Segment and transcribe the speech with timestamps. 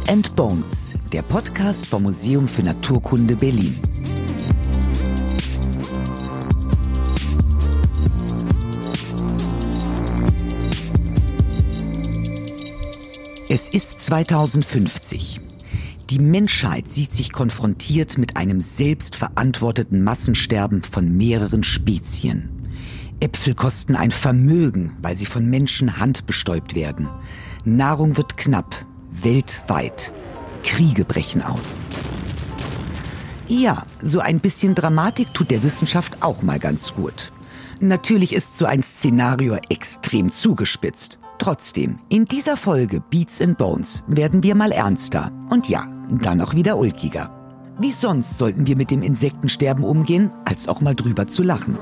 [0.00, 3.78] Beats and Bones, der Podcast vom Museum für Naturkunde Berlin.
[13.48, 15.40] Es ist 2050.
[16.10, 22.48] Die Menschheit sieht sich konfrontiert mit einem selbstverantworteten Massensterben von mehreren Spezien.
[23.20, 27.08] Äpfel kosten ein Vermögen, weil sie von Menschen handbestäubt werden.
[27.64, 28.86] Nahrung wird knapp,
[29.22, 30.12] weltweit.
[30.62, 31.80] Kriege brechen aus.
[33.48, 37.32] Ja, so ein bisschen Dramatik tut der Wissenschaft auch mal ganz gut.
[37.80, 41.18] Natürlich ist so ein Szenario extrem zugespitzt.
[41.38, 45.32] Trotzdem, in dieser Folge Beats and Bones werden wir mal ernster.
[45.48, 47.30] Und ja, dann auch wieder ulkiger.
[47.78, 51.78] Wie sonst sollten wir mit dem Insektensterben umgehen, als auch mal drüber zu lachen.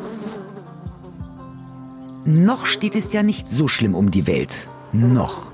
[2.25, 4.69] Noch steht es ja nicht so schlimm um die Welt.
[4.93, 5.51] Noch.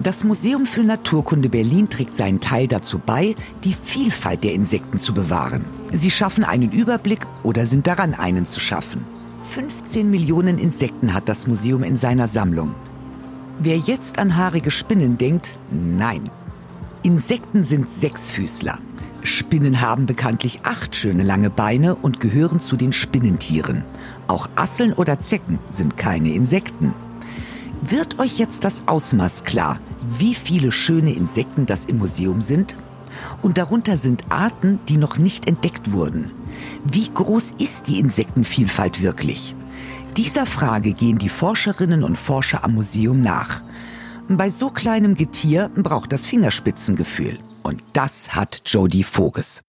[0.00, 5.12] Das Museum für Naturkunde Berlin trägt seinen Teil dazu bei, die Vielfalt der Insekten zu
[5.12, 5.64] bewahren.
[5.92, 9.04] Sie schaffen einen Überblick oder sind daran, einen zu schaffen.
[9.50, 12.76] 15 Millionen Insekten hat das Museum in seiner Sammlung.
[13.58, 16.30] Wer jetzt an haarige Spinnen denkt, nein.
[17.02, 18.78] Insekten sind Sechsfüßler.
[19.24, 23.82] Spinnen haben bekanntlich acht schöne lange Beine und gehören zu den Spinnentieren.
[24.28, 26.94] Auch Asseln oder Zecken sind keine Insekten.
[27.80, 29.78] Wird euch jetzt das Ausmaß klar,
[30.18, 32.76] wie viele schöne Insekten das im Museum sind?
[33.42, 36.30] Und darunter sind Arten, die noch nicht entdeckt wurden.
[36.84, 39.54] Wie groß ist die Insektenvielfalt wirklich?
[40.16, 43.62] Dieser Frage gehen die Forscherinnen und Forscher am Museum nach.
[44.28, 47.38] Bei so kleinem Getier braucht das Fingerspitzengefühl.
[47.62, 49.62] Und das hat Jodie Voges.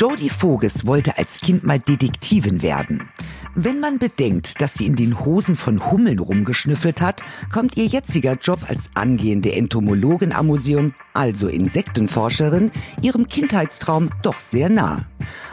[0.00, 3.10] Jodie Voges wollte als Kind mal Detektivin werden.
[3.54, 8.38] Wenn man bedenkt, dass sie in den Hosen von Hummeln rumgeschnüffelt hat, kommt ihr jetziger
[8.40, 12.70] Job als angehende Entomologin am Museum, also Insektenforscherin,
[13.02, 15.04] ihrem Kindheitstraum doch sehr nah.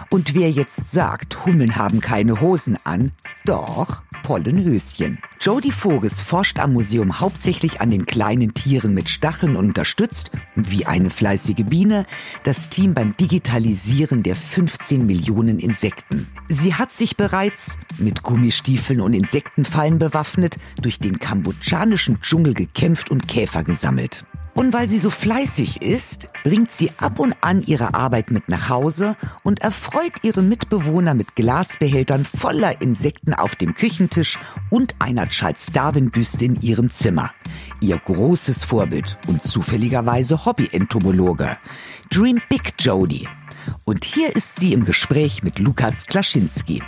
[0.10, 3.12] Und wer jetzt sagt, Hummeln haben keine Hosen an,
[3.46, 5.20] doch, Pollenhöschen.
[5.42, 10.86] Jodie Voges forscht am Museum hauptsächlich an den kleinen Tieren mit Stacheln und unterstützt, wie
[10.86, 12.06] eine fleißige Biene,
[12.44, 16.28] das Team beim Digitalisieren der 15 Millionen Insekten.
[16.48, 23.28] Sie hat sich bereits mit Gummistiefeln und Insektenfallen bewaffnet durch den kambodschanischen Dschungel gekämpft und
[23.28, 24.26] Käfer gesammelt.
[24.58, 28.70] Und weil sie so fleißig ist, bringt sie ab und an ihre Arbeit mit nach
[28.70, 34.40] Hause und erfreut ihre Mitbewohner mit Glasbehältern voller Insekten auf dem Küchentisch
[34.72, 37.30] und einer Charles Darwin-Büste in ihrem Zimmer.
[37.82, 41.58] Ihr großes Vorbild und zufälligerweise Hobby-Entomologe.
[42.10, 43.28] Dream Big Jody.
[43.86, 46.82] Und hier ist sie im Gespräch mit Lukas Klaschinski.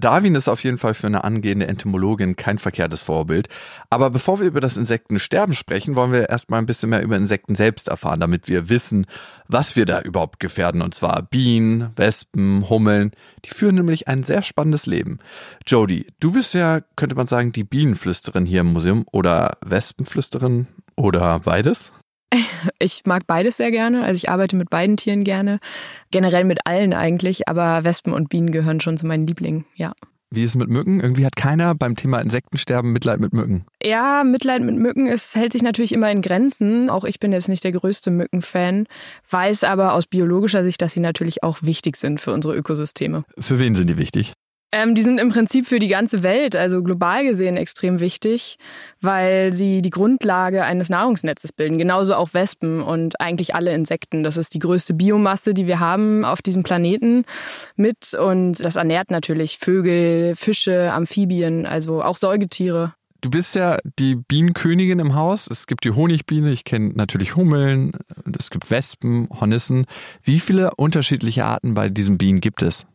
[0.00, 3.48] Darwin ist auf jeden Fall für eine angehende Entomologin kein verkehrtes Vorbild.
[3.90, 7.54] Aber bevor wir über das Insektensterben sprechen, wollen wir erstmal ein bisschen mehr über Insekten
[7.54, 9.06] selbst erfahren, damit wir wissen,
[9.48, 10.82] was wir da überhaupt gefährden.
[10.82, 13.12] Und zwar Bienen, Wespen, Hummeln.
[13.44, 15.18] Die führen nämlich ein sehr spannendes Leben.
[15.66, 21.40] Jody, du bist ja, könnte man sagen, die Bienenflüsterin hier im Museum oder Wespenflüsterin oder
[21.40, 21.92] beides?
[22.78, 24.02] Ich mag beides sehr gerne.
[24.02, 25.60] Also ich arbeite mit beiden Tieren gerne.
[26.10, 29.92] Generell mit allen eigentlich, aber Wespen und Bienen gehören schon zu meinen Lieblingen, ja.
[30.30, 31.00] Wie ist es mit Mücken?
[31.00, 33.64] Irgendwie hat keiner beim Thema Insektensterben Mitleid mit Mücken.
[33.82, 36.90] Ja, Mitleid mit Mücken es hält sich natürlich immer in Grenzen.
[36.90, 38.86] Auch ich bin jetzt nicht der größte Mückenfan,
[39.30, 43.24] weiß aber aus biologischer Sicht, dass sie natürlich auch wichtig sind für unsere Ökosysteme.
[43.38, 44.34] Für wen sind die wichtig?
[44.76, 48.58] Ähm, die sind im Prinzip für die ganze Welt, also global gesehen, extrem wichtig,
[49.00, 51.78] weil sie die Grundlage eines Nahrungsnetzes bilden.
[51.78, 54.22] Genauso auch Wespen und eigentlich alle Insekten.
[54.22, 57.24] Das ist die größte Biomasse, die wir haben auf diesem Planeten
[57.76, 58.12] mit.
[58.12, 62.92] Und das ernährt natürlich Vögel, Fische, Amphibien, also auch Säugetiere.
[63.22, 65.48] Du bist ja die Bienenkönigin im Haus.
[65.50, 67.92] Es gibt die Honigbiene, ich kenne natürlich Hummeln,
[68.38, 69.86] es gibt Wespen, Hornissen.
[70.22, 72.86] Wie viele unterschiedliche Arten bei diesen Bienen gibt es?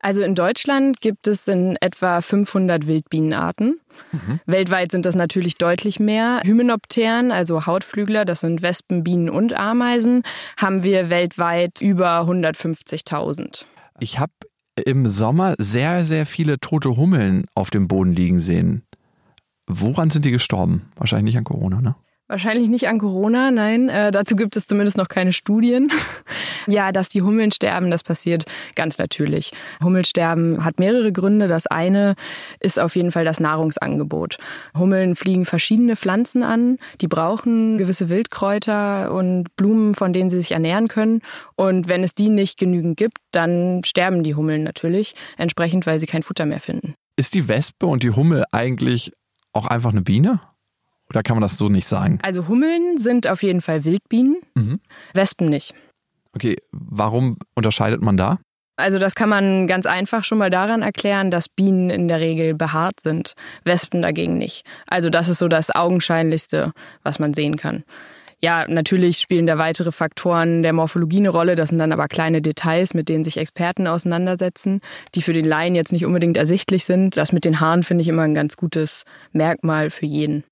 [0.00, 3.78] Also in Deutschland gibt es in etwa 500 Wildbienenarten.
[4.12, 4.40] Mhm.
[4.46, 6.40] Weltweit sind das natürlich deutlich mehr.
[6.42, 10.22] Hymenopteren, also Hautflügler, das sind Wespen, Bienen und Ameisen,
[10.56, 13.64] haben wir weltweit über 150.000.
[14.00, 14.32] Ich habe
[14.86, 18.82] im Sommer sehr, sehr viele tote Hummeln auf dem Boden liegen sehen.
[19.66, 20.88] Woran sind die gestorben?
[20.96, 21.94] Wahrscheinlich nicht an Corona, ne?
[22.30, 23.88] Wahrscheinlich nicht an Corona, nein.
[23.88, 25.90] Äh, dazu gibt es zumindest noch keine Studien.
[26.68, 28.44] ja, dass die Hummeln sterben, das passiert
[28.76, 29.50] ganz natürlich.
[29.82, 31.48] Hummelsterben hat mehrere Gründe.
[31.48, 32.14] Das eine
[32.60, 34.38] ist auf jeden Fall das Nahrungsangebot.
[34.78, 40.52] Hummeln fliegen verschiedene Pflanzen an, die brauchen gewisse Wildkräuter und Blumen, von denen sie sich
[40.52, 41.22] ernähren können.
[41.56, 46.06] Und wenn es die nicht genügend gibt, dann sterben die Hummeln natürlich, entsprechend, weil sie
[46.06, 46.94] kein Futter mehr finden.
[47.16, 49.10] Ist die Wespe und die Hummel eigentlich
[49.52, 50.38] auch einfach eine Biene?
[51.10, 52.18] Oder kann man das so nicht sagen?
[52.22, 54.80] Also Hummeln sind auf jeden Fall Wildbienen, mhm.
[55.12, 55.74] Wespen nicht.
[56.32, 58.38] Okay, warum unterscheidet man da?
[58.76, 62.54] Also das kann man ganz einfach schon mal daran erklären, dass Bienen in der Regel
[62.54, 63.34] behaart sind,
[63.64, 64.64] Wespen dagegen nicht.
[64.86, 66.72] Also das ist so das Augenscheinlichste,
[67.02, 67.84] was man sehen kann.
[68.42, 71.56] Ja, natürlich spielen da weitere Faktoren der Morphologie eine Rolle.
[71.56, 74.80] Das sind dann aber kleine Details, mit denen sich Experten auseinandersetzen,
[75.14, 77.18] die für den Laien jetzt nicht unbedingt ersichtlich sind.
[77.18, 80.44] Das mit den Haaren finde ich immer ein ganz gutes Merkmal für jeden.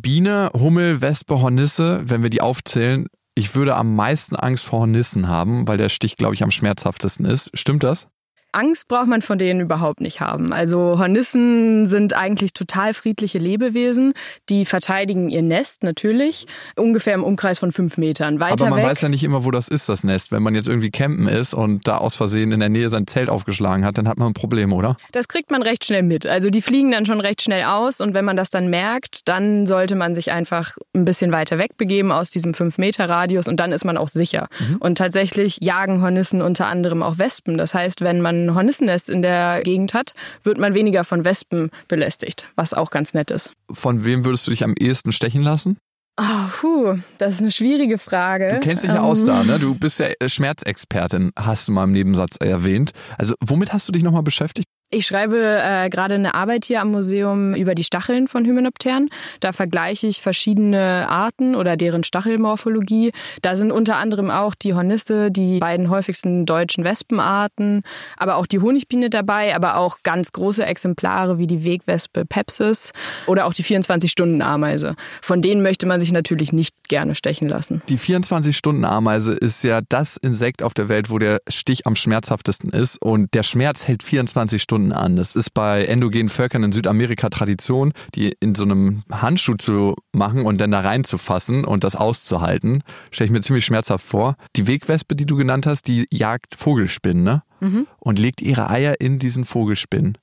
[0.00, 3.06] Biene, Hummel, Wespe, Hornisse, wenn wir die aufzählen,
[3.36, 7.26] ich würde am meisten Angst vor Hornissen haben, weil der Stich, glaube ich, am schmerzhaftesten
[7.26, 7.50] ist.
[7.54, 8.08] Stimmt das?
[8.54, 10.52] Angst braucht man von denen überhaupt nicht haben.
[10.52, 14.14] Also Hornissen sind eigentlich total friedliche Lebewesen.
[14.48, 16.46] Die verteidigen ihr Nest natürlich
[16.76, 18.40] ungefähr im Umkreis von fünf Metern.
[18.40, 20.32] Weiter Aber man weg, weiß ja nicht immer, wo das ist, das Nest.
[20.32, 23.28] Wenn man jetzt irgendwie campen ist und da aus Versehen in der Nähe sein Zelt
[23.28, 24.96] aufgeschlagen hat, dann hat man ein Problem, oder?
[25.12, 26.26] Das kriegt man recht schnell mit.
[26.26, 29.66] Also die fliegen dann schon recht schnell aus und wenn man das dann merkt, dann
[29.66, 33.72] sollte man sich einfach ein bisschen weiter wegbegeben aus diesem fünf Meter Radius und dann
[33.72, 34.48] ist man auch sicher.
[34.60, 34.76] Mhm.
[34.76, 37.58] Und tatsächlich jagen Hornissen unter anderem auch Wespen.
[37.58, 41.70] Das heißt, wenn man ein Hornissennest in der Gegend hat, wird man weniger von Wespen
[41.88, 43.52] belästigt, was auch ganz nett ist.
[43.70, 45.78] Von wem würdest du dich am ehesten stechen lassen?
[46.16, 48.48] Oh, puh, das ist eine schwierige Frage.
[48.54, 49.02] Du kennst dich ja ähm.
[49.02, 49.58] aus da, ne?
[49.58, 52.92] Du bist ja Schmerzexpertin, hast du mal im Nebensatz erwähnt.
[53.18, 54.68] Also, womit hast du dich nochmal beschäftigt?
[54.94, 59.10] Ich schreibe äh, gerade eine Arbeit hier am Museum über die Stacheln von Hymenopteren.
[59.40, 63.10] Da vergleiche ich verschiedene Arten oder deren Stachelmorphologie.
[63.42, 67.82] Da sind unter anderem auch die Hornisse, die beiden häufigsten deutschen Wespenarten,
[68.16, 72.92] aber auch die Honigbiene dabei, aber auch ganz große Exemplare wie die Wegwespe Pepsis
[73.26, 74.94] oder auch die 24-Stunden-Ameise.
[75.22, 77.82] Von denen möchte man sich natürlich nicht gerne stechen lassen.
[77.88, 83.02] Die 24-Stunden-Ameise ist ja das Insekt auf der Welt, wo der Stich am schmerzhaftesten ist
[83.02, 85.16] und der Schmerz hält 24 Stunden Stunden an.
[85.16, 90.44] Das ist bei endogenen Völkern in Südamerika Tradition, die in so einem Handschuh zu machen
[90.44, 92.82] und dann da reinzufassen und das auszuhalten.
[93.10, 94.36] Stelle ich mir ziemlich schmerzhaft vor.
[94.56, 97.42] Die Wegwespe, die du genannt hast, die jagt Vogelspinnen, ne?
[97.60, 97.86] Mhm.
[97.98, 100.18] Und legt ihre Eier in diesen Vogelspinnen.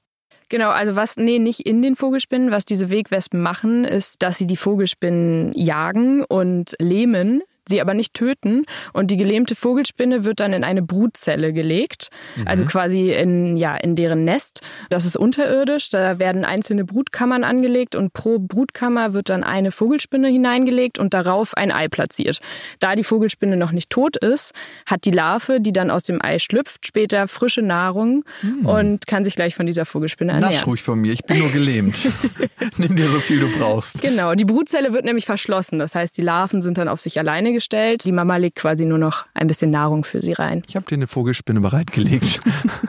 [0.49, 2.51] Genau, also was, nee, nicht in den Vogelspinnen.
[2.51, 7.41] Was diese Wegwespen machen, ist, dass sie die Vogelspinnen jagen und lähmen
[7.71, 8.65] sie aber nicht töten.
[8.93, 12.47] Und die gelähmte Vogelspinne wird dann in eine Brutzelle gelegt, mhm.
[12.47, 14.61] also quasi in, ja, in deren Nest.
[14.91, 20.27] Das ist unterirdisch, da werden einzelne Brutkammern angelegt und pro Brutkammer wird dann eine Vogelspinne
[20.27, 22.39] hineingelegt und darauf ein Ei platziert.
[22.79, 24.53] Da die Vogelspinne noch nicht tot ist,
[24.85, 28.65] hat die Larve, die dann aus dem Ei schlüpft, später frische Nahrung mhm.
[28.65, 30.53] und kann sich gleich von dieser Vogelspinne ernähren.
[30.53, 31.97] Nasch ruhig von mir, ich bin nur gelähmt.
[32.77, 34.01] Nimm dir so viel du brauchst.
[34.01, 35.79] Genau, die Brutzelle wird nämlich verschlossen.
[35.79, 38.05] Das heißt, die Larven sind dann auf sich alleine gestellt.
[38.05, 40.63] Die Mama legt quasi nur noch ein bisschen Nahrung für sie rein.
[40.67, 42.41] Ich habe dir eine Vogelspinne bereitgelegt.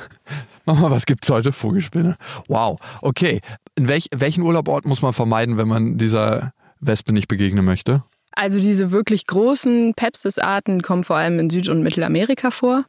[0.65, 1.53] Mama, was gibt's heute?
[1.53, 2.17] Vogelspinne.
[2.49, 2.81] Wow.
[3.03, 3.41] Okay.
[3.75, 8.03] In welch, welchen Urlaubort muss man vermeiden, wenn man dieser Wespe nicht begegnen möchte?
[8.35, 12.85] Also diese wirklich großen Pepsis-Arten kommen vor allem in Süd- und Mittelamerika vor.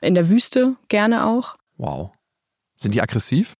[0.00, 1.56] In der Wüste gerne auch.
[1.78, 2.12] Wow.
[2.76, 3.54] Sind die aggressiv?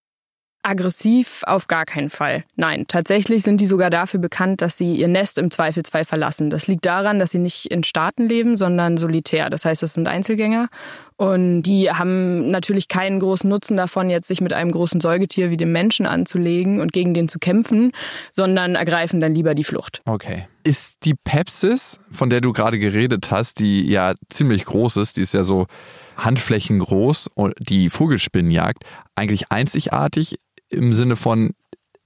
[0.64, 2.44] Aggressiv auf gar keinen Fall.
[2.56, 6.50] Nein, tatsächlich sind die sogar dafür bekannt, dass sie ihr Nest im Zweifelsfall verlassen.
[6.50, 9.50] Das liegt daran, dass sie nicht in Staaten leben, sondern solitär.
[9.50, 10.68] Das heißt, es sind Einzelgänger.
[11.16, 15.56] Und die haben natürlich keinen großen Nutzen davon, jetzt sich mit einem großen Säugetier wie
[15.56, 17.92] dem Menschen anzulegen und gegen den zu kämpfen,
[18.32, 20.02] sondern ergreifen dann lieber die Flucht.
[20.06, 20.48] Okay.
[20.64, 25.20] Ist die Pepsis, von der du gerade geredet hast, die ja ziemlich groß ist, die
[25.20, 25.66] ist ja so
[26.16, 30.38] Handflächen groß und die Vogelspinnenjagd eigentlich einzigartig
[30.74, 31.54] im Sinne von,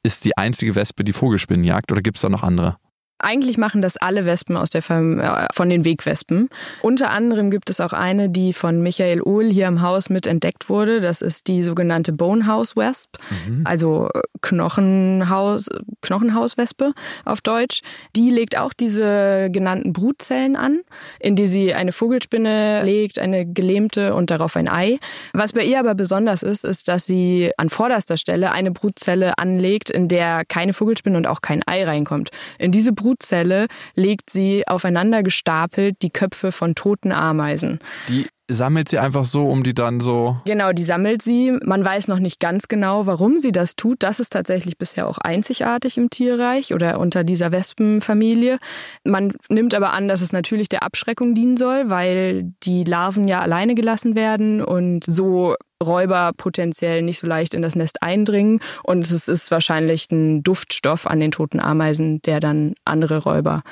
[0.02, 2.78] ist die einzige Wespe die Vogelspinnen jagt oder gibt es da noch andere?
[3.20, 6.48] Eigentlich machen das alle Wespen aus der Fam äh, von den Wegwespen.
[6.82, 10.68] Unter anderem gibt es auch eine, die von Michael Ohl hier im Haus mit entdeckt
[10.68, 11.00] wurde.
[11.00, 13.62] Das ist die sogenannte Bonehouse Wesp, mhm.
[13.64, 15.68] also äh, Knochenhaus,
[16.00, 16.92] Knochenhauswespe
[17.24, 17.80] auf Deutsch.
[18.14, 20.82] Die legt auch diese genannten Brutzellen an,
[21.18, 24.96] in die sie eine Vogelspinne legt, eine gelähmte und darauf ein Ei.
[25.32, 29.90] Was bei ihr aber besonders ist, ist, dass sie an vorderster Stelle eine Brutzelle anlegt,
[29.90, 32.30] in der keine Vogelspinne und auch kein Ei reinkommt.
[32.58, 37.78] In diese Brutzelle Brutzelle legt sie aufeinander gestapelt die Köpfe von toten Ameisen.
[38.10, 40.36] Die sammelt sie einfach so, um die dann so.
[40.44, 41.52] Genau, die sammelt sie.
[41.62, 44.02] Man weiß noch nicht ganz genau, warum sie das tut.
[44.02, 48.58] Das ist tatsächlich bisher auch einzigartig im Tierreich oder unter dieser Wespenfamilie.
[49.04, 53.40] Man nimmt aber an, dass es natürlich der Abschreckung dienen soll, weil die Larven ja
[53.40, 58.60] alleine gelassen werden und so Räuber potenziell nicht so leicht in das Nest eindringen.
[58.82, 63.62] Und es ist wahrscheinlich ein Duftstoff an den toten Ameisen, der dann andere Räuber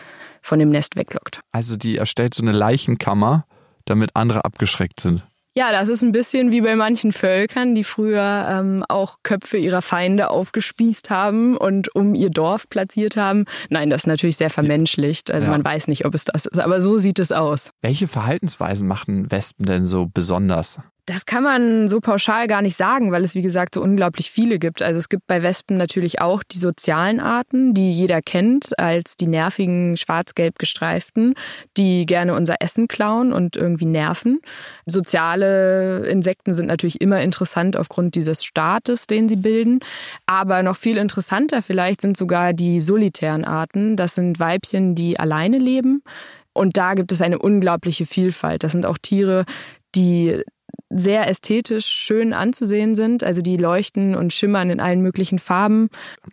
[0.43, 1.41] von dem Nest weglockt.
[1.53, 3.47] Also die erstellt so eine Leichenkammer
[3.87, 5.23] damit andere abgeschreckt sind.
[5.57, 9.81] Ja, das ist ein bisschen wie bei manchen Völkern, die früher ähm, auch Köpfe ihrer
[9.81, 13.47] Feinde aufgespießt haben und um ihr Dorf platziert haben.
[13.71, 15.31] Nein, das ist natürlich sehr vermenschlicht.
[15.31, 15.51] Also ja.
[15.51, 17.71] man weiß nicht, ob es das ist, aber so sieht es aus.
[17.81, 20.79] Welche Verhaltensweisen machen Wespen denn so besonders?
[21.07, 24.59] Das kann man so pauschal gar nicht sagen, weil es, wie gesagt, so unglaublich viele
[24.59, 24.83] gibt.
[24.83, 29.29] Also es gibt bei Wespen natürlich auch die sozialen Arten, die jeder kennt, als die
[29.29, 31.35] nervigen schwarz-gelb gestreiften,
[31.77, 34.41] die gerne unser Essen klauen und irgendwie nerven.
[34.85, 39.79] Soziale Insekten sind natürlich immer interessant aufgrund dieses Staates, den sie bilden.
[40.27, 43.97] Aber noch viel interessanter vielleicht sind sogar die solitären Arten.
[43.97, 46.03] Das sind Weibchen, die alleine leben.
[46.53, 48.65] Und da gibt es eine unglaubliche Vielfalt.
[48.65, 49.45] Das sind auch Tiere,
[49.95, 50.43] die
[50.89, 53.25] sehr ästhetisch schön anzusehen sind.
[53.25, 55.89] Also die leuchten und schimmern in allen möglichen Farben.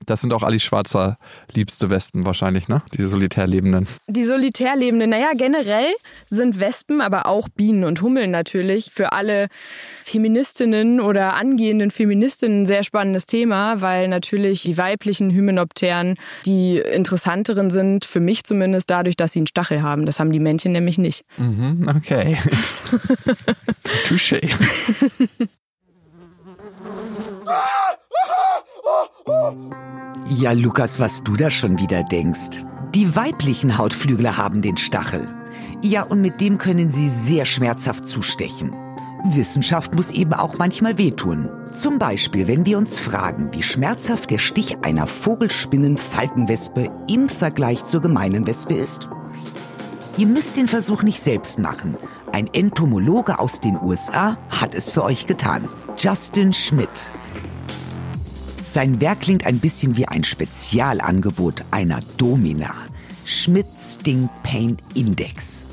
[0.06, 1.18] Das sind auch Alice Schwarzer
[1.54, 2.82] liebste Wespen wahrscheinlich, ne?
[2.94, 3.88] Die Solitärlebenden.
[4.08, 5.92] Die Solitärlebenden, naja, generell
[6.28, 9.48] sind Wespen, aber auch Bienen und Hummeln natürlich für alle
[10.04, 17.72] Feministinnen oder angehenden Feministinnen ein sehr spannendes Thema, weil natürlich die weiblichen Hymenopteren die interessanteren
[17.72, 20.06] sind, für mich zumindest dadurch, dass sie einen Stachel haben.
[20.06, 21.26] Das haben die Männchen nämlich nicht.
[21.38, 22.38] Mhm, okay.
[24.08, 24.43] Touché.
[30.30, 32.64] Ja, Lukas, was du da schon wieder denkst.
[32.96, 35.28] Die weiblichen Hautflügler haben den Stachel.
[35.82, 38.74] Ja, und mit dem können sie sehr schmerzhaft zustechen.
[39.26, 41.50] Wissenschaft muss eben auch manchmal wehtun.
[41.74, 48.02] Zum Beispiel, wenn wir uns fragen, wie schmerzhaft der Stich einer Vogelspinnen-Falkenwespe im Vergleich zur
[48.02, 49.10] gemeinen Wespe ist.
[50.18, 51.98] Ihr müsst den Versuch nicht selbst machen.
[52.34, 55.70] Ein Entomologe aus den USA hat es für euch getan.
[56.00, 57.12] Justin Schmidt.
[58.66, 62.74] Sein Werk klingt ein bisschen wie ein Spezialangebot einer Domina.
[63.24, 65.68] Schmidt Sting Pain Index.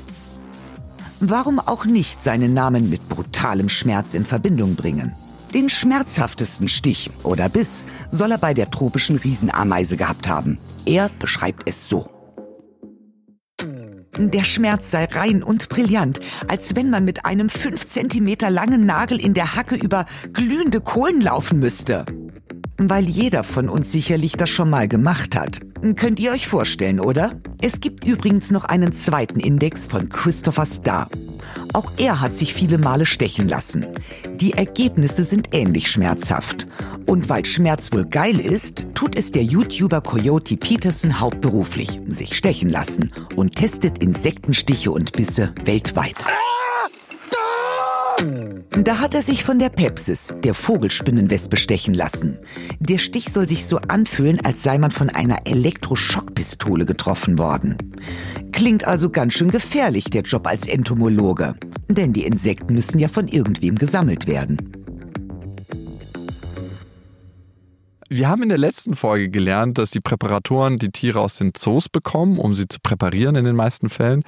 [1.19, 5.13] Warum auch nicht seinen Namen mit brutalem Schmerz in Verbindung bringen?
[5.55, 10.59] Den schmerzhaftesten Stich oder Biss soll er bei der tropischen Riesenameise gehabt haben.
[10.85, 12.20] Er beschreibt es so.
[14.17, 19.19] Der Schmerz sei rein und brillant, als wenn man mit einem fünf Zentimeter langen Nagel
[19.19, 22.05] in der Hacke über glühende Kohlen laufen müsste.
[22.89, 25.59] Weil jeder von uns sicherlich das schon mal gemacht hat.
[25.95, 27.39] Könnt ihr euch vorstellen, oder?
[27.61, 31.09] Es gibt übrigens noch einen zweiten Index von Christopher Starr.
[31.73, 33.85] Auch er hat sich viele Male stechen lassen.
[34.35, 36.65] Die Ergebnisse sind ähnlich schmerzhaft.
[37.05, 42.69] Und weil Schmerz wohl geil ist, tut es der YouTuber Coyote Peterson hauptberuflich, sich stechen
[42.69, 46.25] lassen und testet Insektenstiche und Bisse weltweit.
[48.73, 52.39] Da hat er sich von der Pepsis, der Vogelspinnenwespe, stechen lassen.
[52.79, 57.75] Der Stich soll sich so anfühlen, als sei man von einer Elektroschockpistole getroffen worden.
[58.53, 61.55] Klingt also ganz schön gefährlich, der Job als Entomologe.
[61.89, 64.57] Denn die Insekten müssen ja von irgendwem gesammelt werden.
[68.07, 71.89] Wir haben in der letzten Folge gelernt, dass die Präparatoren die Tiere aus den Zoos
[71.89, 74.23] bekommen, um sie zu präparieren in den meisten Fällen.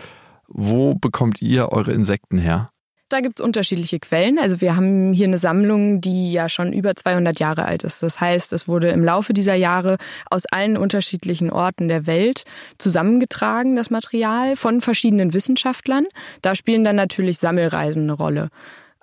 [0.49, 2.72] Wo bekommt ihr eure Insekten her?
[3.13, 4.39] Da gibt es unterschiedliche Quellen.
[4.39, 8.01] Also wir haben hier eine Sammlung, die ja schon über 200 Jahre alt ist.
[8.01, 9.99] Das heißt, es wurde im Laufe dieser Jahre
[10.31, 12.43] aus allen unterschiedlichen Orten der Welt
[12.79, 16.07] zusammengetragen, das Material von verschiedenen Wissenschaftlern.
[16.41, 18.49] Da spielen dann natürlich Sammelreisen eine Rolle.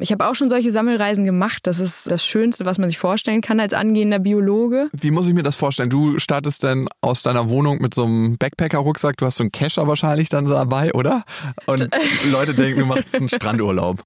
[0.01, 1.67] Ich habe auch schon solche Sammelreisen gemacht.
[1.67, 4.89] Das ist das Schönste, was man sich vorstellen kann als angehender Biologe.
[4.93, 5.91] Wie muss ich mir das vorstellen?
[5.91, 9.19] Du startest dann aus deiner Wohnung mit so einem Backpacker-Rucksack.
[9.19, 11.25] Du hast so einen Kescher wahrscheinlich dann dabei, oder?
[11.67, 11.89] Und
[12.31, 14.03] Leute denken, du machst einen Strandurlaub.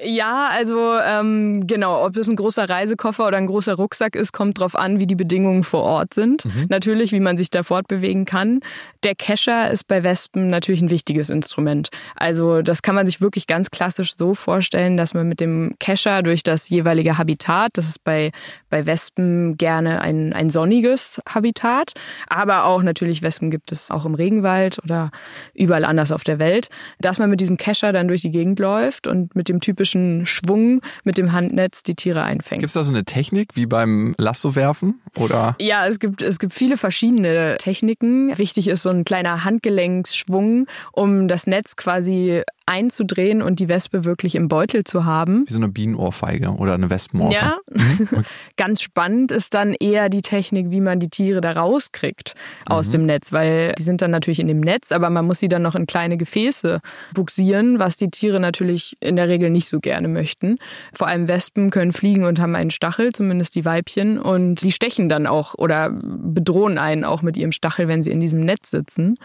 [0.00, 4.58] Ja, also ähm, genau, ob es ein großer Reisekoffer oder ein großer Rucksack ist, kommt
[4.58, 6.46] drauf an, wie die Bedingungen vor Ort sind.
[6.46, 6.66] Mhm.
[6.70, 8.60] Natürlich, wie man sich da fortbewegen kann.
[9.02, 11.90] Der Kescher ist bei Wespen natürlich ein wichtiges Instrument.
[12.16, 16.22] Also das kann man sich wirklich ganz klassisch so vorstellen, dass man mit dem Kescher
[16.22, 18.30] durch das jeweilige Habitat, das ist bei,
[18.70, 21.92] bei Wespen gerne ein, ein sonniges Habitat,
[22.28, 25.10] aber auch natürlich Wespen gibt es auch im Regenwald oder
[25.52, 29.06] überall anders auf der Welt, dass man mit diesem Kescher dann durch die Gegend läuft
[29.06, 32.60] und mit dem Typ typischen Schwung mit dem Handnetz die Tiere einfängt.
[32.60, 35.00] Gibt es da so eine Technik wie beim Lasso-Werfen?
[35.18, 35.56] Oder?
[35.60, 38.36] Ja, es gibt, es gibt viele verschiedene Techniken.
[38.38, 44.34] Wichtig ist so ein kleiner Handgelenksschwung, um das Netz quasi einzudrehen und die Wespe wirklich
[44.34, 45.44] im Beutel zu haben.
[45.46, 47.44] Wie so eine Bienenohrfeige oder eine Wespenohrfeige.
[47.44, 48.24] Ja, mhm.
[48.56, 52.34] ganz spannend ist dann eher die Technik, wie man die Tiere da rauskriegt
[52.66, 52.92] aus mhm.
[52.92, 55.62] dem Netz, weil die sind dann natürlich in dem Netz, aber man muss sie dann
[55.62, 56.80] noch in kleine Gefäße
[57.14, 60.58] buxieren, was die Tiere natürlich in der Regel nicht so gerne möchten.
[60.92, 65.08] Vor allem Wespen können fliegen und haben einen Stachel, zumindest die Weibchen, und die stechen
[65.08, 69.16] dann auch oder bedrohen einen auch mit ihrem Stachel, wenn sie in diesem Netz sitzen.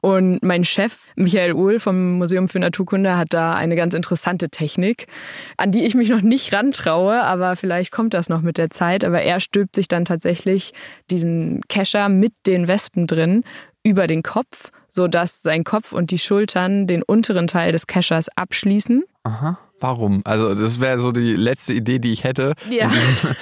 [0.00, 5.06] Und mein Chef, Michael Uhl vom Museum für Naturkunde, hat da eine ganz interessante Technik,
[5.58, 9.04] an die ich mich noch nicht rantraue, aber vielleicht kommt das noch mit der Zeit.
[9.04, 10.72] Aber er stülpt sich dann tatsächlich
[11.10, 13.44] diesen Kescher mit den Wespen drin
[13.82, 19.04] über den Kopf, sodass sein Kopf und die Schultern den unteren Teil des Keschers abschließen.
[19.24, 19.58] Aha.
[19.80, 20.20] Warum?
[20.24, 22.52] Also das wäre so die letzte Idee, die ich hätte.
[22.68, 22.90] Ja.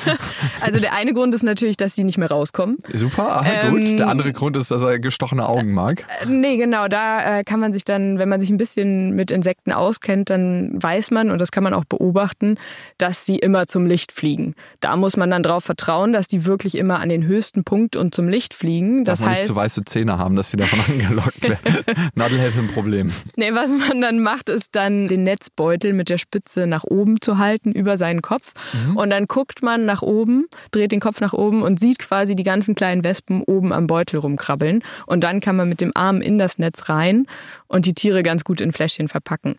[0.61, 2.79] also der eine Grund ist natürlich, dass sie nicht mehr rauskommen.
[2.95, 3.99] Super, aha, ähm, gut.
[3.99, 6.05] Der andere Grund ist, dass er gestochene Augen mag.
[6.23, 6.87] Äh, nee, genau.
[6.87, 10.81] Da äh, kann man sich dann, wenn man sich ein bisschen mit Insekten auskennt, dann
[10.81, 12.57] weiß man, und das kann man auch beobachten,
[12.99, 14.55] dass sie immer zum Licht fliegen.
[14.79, 18.15] Da muss man dann darauf vertrauen, dass die wirklich immer an den höchsten Punkt und
[18.15, 19.05] zum Licht fliegen.
[19.05, 21.85] Das Darf man heißt, nicht zu weiße Zähne haben, dass sie davon angelockt werden.
[22.15, 23.13] Nadel hätte ein Problem.
[23.35, 27.39] Nee, was man dann macht, ist dann den Netzbeutel mit der Spitze nach oben zu
[27.39, 28.53] halten über seinen Kopf.
[28.75, 28.97] Mhm.
[28.97, 32.43] Und dann guckt man nach oben, dreht den Kopf nach oben und sieht quasi die
[32.43, 34.83] ganzen kleinen Wespen oben am Beutel rumkrabbeln.
[35.07, 37.27] Und dann kann man mit dem Arm in das Netz rein
[37.67, 39.57] und die Tiere ganz gut in Fläschchen verpacken.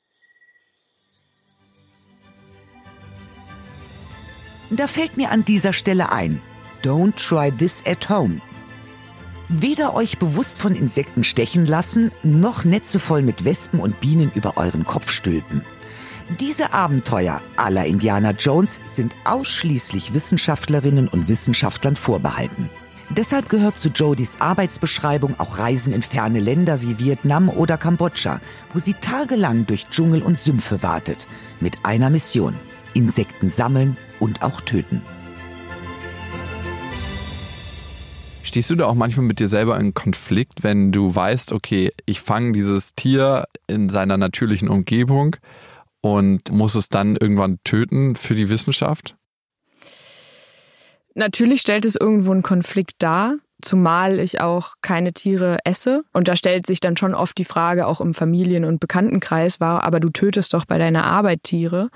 [4.69, 6.39] Da fällt mir an dieser Stelle ein,
[6.83, 8.39] don't try this at home.
[9.47, 14.57] Weder euch bewusst von Insekten stechen lassen, noch Netze voll mit Wespen und Bienen über
[14.57, 15.63] euren Kopf stülpen.
[16.37, 22.69] Diese Abenteuer aller Indiana Jones sind ausschließlich Wissenschaftlerinnen und Wissenschaftlern vorbehalten.
[23.09, 28.79] Deshalb gehört zu Jodys Arbeitsbeschreibung auch Reisen in ferne Länder wie Vietnam oder Kambodscha, wo
[28.79, 31.27] sie tagelang durch Dschungel und Sümpfe wartet,
[31.59, 32.53] mit einer Mission.
[32.93, 35.01] Insekten sammeln und auch töten.
[38.43, 42.21] Stehst du da auch manchmal mit dir selber in Konflikt, wenn du weißt, okay, ich
[42.21, 45.35] fange dieses Tier in seiner natürlichen Umgebung
[46.01, 49.15] und muss es dann irgendwann töten für die Wissenschaft?
[51.15, 56.03] Natürlich stellt es irgendwo einen Konflikt dar, zumal ich auch keine Tiere esse.
[56.13, 59.83] Und da stellt sich dann schon oft die Frage, auch im Familien- und Bekanntenkreis war,
[59.83, 61.89] aber du tötest doch bei deiner Arbeit Tiere.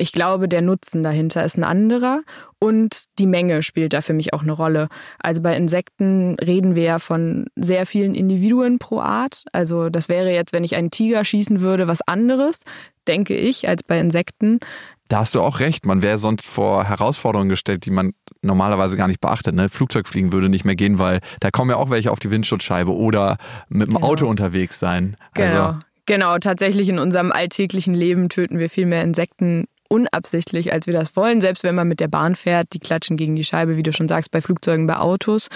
[0.00, 2.22] Ich glaube, der Nutzen dahinter ist ein anderer
[2.58, 4.88] und die Menge spielt da für mich auch eine Rolle.
[5.22, 9.44] Also bei Insekten reden wir ja von sehr vielen Individuen pro Art.
[9.52, 12.60] Also das wäre jetzt, wenn ich einen Tiger schießen würde, was anderes,
[13.06, 14.60] denke ich, als bei Insekten.
[15.08, 15.84] Da hast du auch recht.
[15.84, 19.54] Man wäre sonst vor Herausforderungen gestellt, die man normalerweise gar nicht beachtet.
[19.54, 19.68] Ne?
[19.68, 23.36] Flugzeugfliegen würde nicht mehr gehen, weil da kommen ja auch welche auf die Windschutzscheibe oder
[23.68, 24.06] mit dem genau.
[24.06, 25.18] Auto unterwegs sein.
[25.34, 25.78] Also genau.
[26.06, 31.16] Genau, tatsächlich in unserem alltäglichen Leben töten wir viel mehr Insekten unabsichtlich, als wir das
[31.16, 31.40] wollen.
[31.40, 34.08] Selbst wenn man mit der Bahn fährt, die klatschen gegen die Scheibe, wie du schon
[34.08, 35.48] sagst, bei Flugzeugen, bei Autos.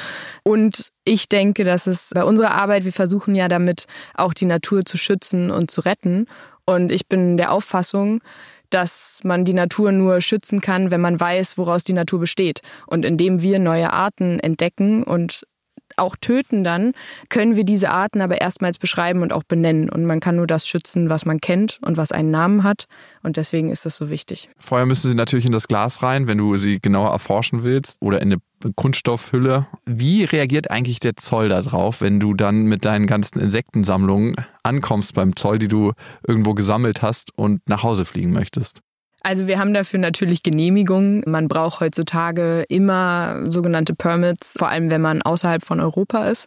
[0.42, 4.84] Und ich denke, dass es bei unserer Arbeit, wir versuchen ja damit auch die Natur
[4.84, 6.26] zu schützen und zu retten.
[6.66, 8.20] Und ich bin der Auffassung,
[8.70, 12.60] dass man die Natur nur schützen kann, wenn man weiß, woraus die Natur besteht.
[12.86, 15.44] Und indem wir neue Arten entdecken und
[15.96, 16.92] auch töten dann,
[17.28, 19.88] können wir diese Arten aber erstmals beschreiben und auch benennen.
[19.88, 22.86] Und man kann nur das schützen, was man kennt und was einen Namen hat.
[23.22, 24.48] Und deswegen ist das so wichtig.
[24.58, 28.20] Vorher müssen sie natürlich in das Glas rein, wenn du sie genauer erforschen willst oder
[28.20, 29.66] in eine Kunststoffhülle.
[29.84, 35.36] Wie reagiert eigentlich der Zoll darauf, wenn du dann mit deinen ganzen Insektensammlungen ankommst beim
[35.36, 35.92] Zoll, die du
[36.26, 38.80] irgendwo gesammelt hast und nach Hause fliegen möchtest?
[39.24, 41.22] Also wir haben dafür natürlich Genehmigungen.
[41.26, 46.46] Man braucht heutzutage immer sogenannte Permits, vor allem wenn man außerhalb von Europa ist.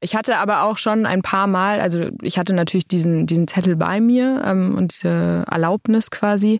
[0.00, 3.76] Ich hatte aber auch schon ein paar Mal, also ich hatte natürlich diesen, diesen Zettel
[3.76, 6.58] bei mir ähm, und diese Erlaubnis quasi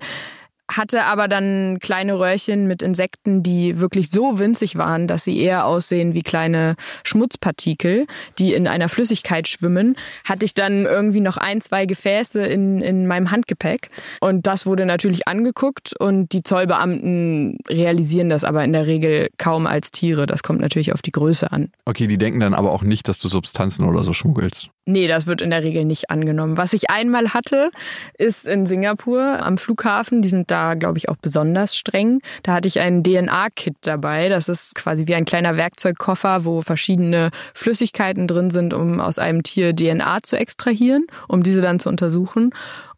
[0.77, 5.67] hatte aber dann kleine Röhrchen mit Insekten, die wirklich so winzig waren, dass sie eher
[5.67, 8.07] aussehen wie kleine Schmutzpartikel,
[8.39, 9.97] die in einer Flüssigkeit schwimmen.
[10.29, 13.91] Hatte ich dann irgendwie noch ein, zwei Gefäße in, in meinem Handgepäck.
[14.21, 19.67] Und das wurde natürlich angeguckt und die Zollbeamten realisieren das aber in der Regel kaum
[19.67, 20.27] als Tiere.
[20.27, 21.71] Das kommt natürlich auf die Größe an.
[21.85, 24.71] Okay, die denken dann aber auch nicht, dass du Substanzen oder so schmuggelst.
[24.85, 26.57] Nee, das wird in der Regel nicht angenommen.
[26.57, 27.71] Was ich einmal hatte,
[28.19, 30.23] ist in Singapur am Flughafen.
[30.23, 32.21] Die sind da, glaube ich, auch besonders streng.
[32.43, 34.29] Da hatte ich einen DNA-Kit dabei.
[34.29, 39.45] Das ist quasi wie ein kleiner Werkzeugkoffer, wo verschiedene Flüssigkeiten drin sind, um aus einem
[39.45, 42.51] Tier DNA zu extrahieren, um diese dann zu untersuchen.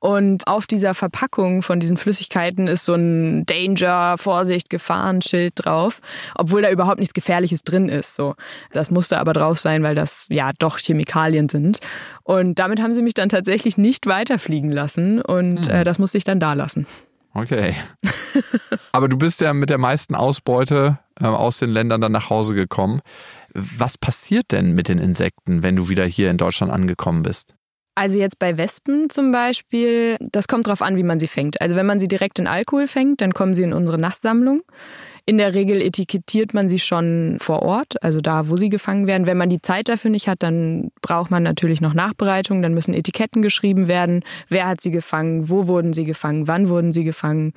[0.04, 6.02] Und auf dieser Verpackung von diesen Flüssigkeiten ist so ein Danger, Vorsicht, Gefahrenschild drauf,
[6.34, 8.14] obwohl da überhaupt nichts Gefährliches drin ist.
[8.14, 8.34] So,
[8.70, 11.80] das musste aber drauf sein, weil das ja doch Chemikalien sind.
[12.22, 15.74] Und damit haben sie mich dann tatsächlich nicht weiterfliegen lassen und hm.
[15.74, 16.86] äh, das musste ich dann da lassen.
[17.32, 17.74] Okay.
[18.92, 22.54] aber du bist ja mit der meisten Ausbeute äh, aus den Ländern dann nach Hause
[22.54, 23.00] gekommen.
[23.54, 27.54] Was passiert denn mit den Insekten, wenn du wieder hier in Deutschland angekommen bist?
[27.94, 31.60] Also jetzt bei Wespen zum Beispiel, das kommt darauf an, wie man sie fängt.
[31.60, 34.62] Also wenn man sie direkt in Alkohol fängt, dann kommen sie in unsere Nasssammlung.
[35.26, 39.26] In der Regel etikettiert man sie schon vor Ort, also da, wo sie gefangen werden.
[39.26, 42.60] Wenn man die Zeit dafür nicht hat, dann braucht man natürlich noch Nachbereitung.
[42.60, 44.22] Dann müssen Etiketten geschrieben werden.
[44.48, 45.48] Wer hat sie gefangen?
[45.48, 46.46] Wo wurden sie gefangen?
[46.46, 47.54] Wann wurden sie gefangen?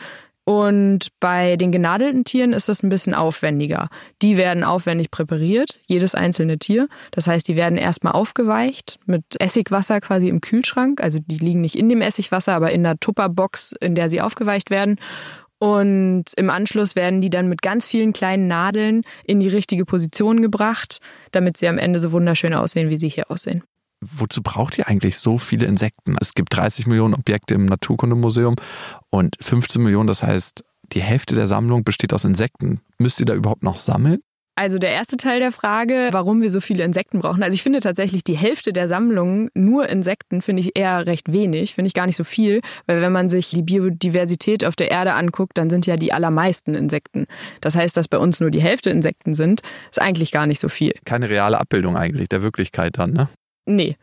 [0.48, 3.90] Und bei den genadelten Tieren ist das ein bisschen aufwendiger.
[4.22, 6.88] Die werden aufwendig präpariert, jedes einzelne Tier.
[7.12, 11.02] Das heißt, die werden erstmal aufgeweicht mit Essigwasser quasi im Kühlschrank.
[11.02, 14.70] Also die liegen nicht in dem Essigwasser, aber in der Tupperbox, in der sie aufgeweicht
[14.70, 15.02] werden.
[15.60, 20.42] Und im Anschluss werden die dann mit ganz vielen kleinen Nadeln in die richtige Position
[20.42, 21.00] gebracht,
[21.32, 23.64] damit sie am Ende so wunderschön aussehen, wie sie hier aussehen
[24.02, 26.16] wozu braucht ihr eigentlich so viele Insekten?
[26.20, 28.56] Es gibt 30 Millionen Objekte im Naturkundemuseum
[29.10, 32.82] und 15 Millionen, das heißt, die Hälfte der Sammlung besteht aus Insekten.
[32.98, 34.20] Müsst ihr da überhaupt noch sammeln?
[34.60, 37.44] Also der erste Teil der Frage, warum wir so viele Insekten brauchen.
[37.44, 41.76] Also ich finde tatsächlich die Hälfte der Sammlung nur Insekten finde ich eher recht wenig,
[41.76, 45.14] finde ich gar nicht so viel, weil wenn man sich die Biodiversität auf der Erde
[45.14, 47.28] anguckt, dann sind ja die allermeisten Insekten.
[47.62, 50.70] Das heißt, dass bei uns nur die Hälfte Insekten sind, ist eigentlich gar nicht so
[50.70, 50.94] viel.
[51.06, 53.30] Keine reale Abbildung eigentlich der Wirklichkeit dann, ne?
[53.68, 53.98] Nee.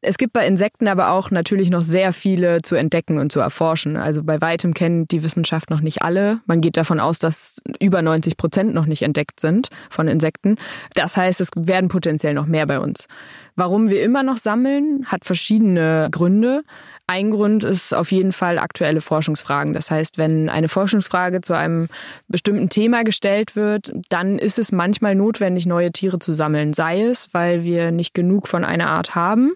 [0.00, 3.96] Es gibt bei Insekten aber auch natürlich noch sehr viele zu entdecken und zu erforschen.
[3.96, 6.38] Also bei weitem kennt die Wissenschaft noch nicht alle.
[6.46, 10.54] Man geht davon aus, dass über 90 Prozent noch nicht entdeckt sind von Insekten.
[10.94, 13.08] Das heißt, es werden potenziell noch mehr bei uns.
[13.56, 16.62] Warum wir immer noch sammeln, hat verschiedene Gründe.
[17.10, 19.72] Ein Grund ist auf jeden Fall aktuelle Forschungsfragen.
[19.72, 21.88] Das heißt, wenn eine Forschungsfrage zu einem
[22.28, 26.74] bestimmten Thema gestellt wird, dann ist es manchmal notwendig, neue Tiere zu sammeln.
[26.74, 29.52] Sei es, weil wir nicht genug von einer Art haben,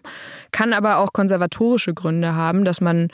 [0.51, 3.09] kann aber auch konservatorische Gründe haben, dass man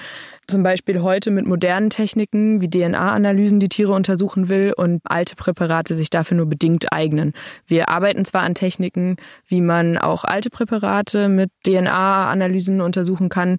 [0.46, 5.96] zum Beispiel heute mit modernen Techniken wie DNA-Analysen die Tiere untersuchen will und alte Präparate
[5.96, 7.34] sich dafür nur bedingt eignen.
[7.66, 13.58] Wir arbeiten zwar an Techniken, wie man auch alte Präparate mit DNA-Analysen untersuchen kann,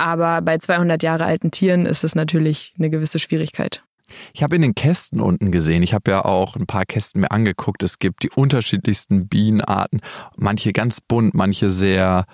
[0.00, 3.82] aber bei 200 Jahre alten Tieren ist es natürlich eine gewisse Schwierigkeit.
[4.32, 7.30] Ich habe in den Kästen unten gesehen, ich habe ja auch ein paar Kästen mir
[7.30, 10.00] angeguckt, es gibt die unterschiedlichsten Bienenarten,
[10.36, 12.24] manche ganz bunt, manche sehr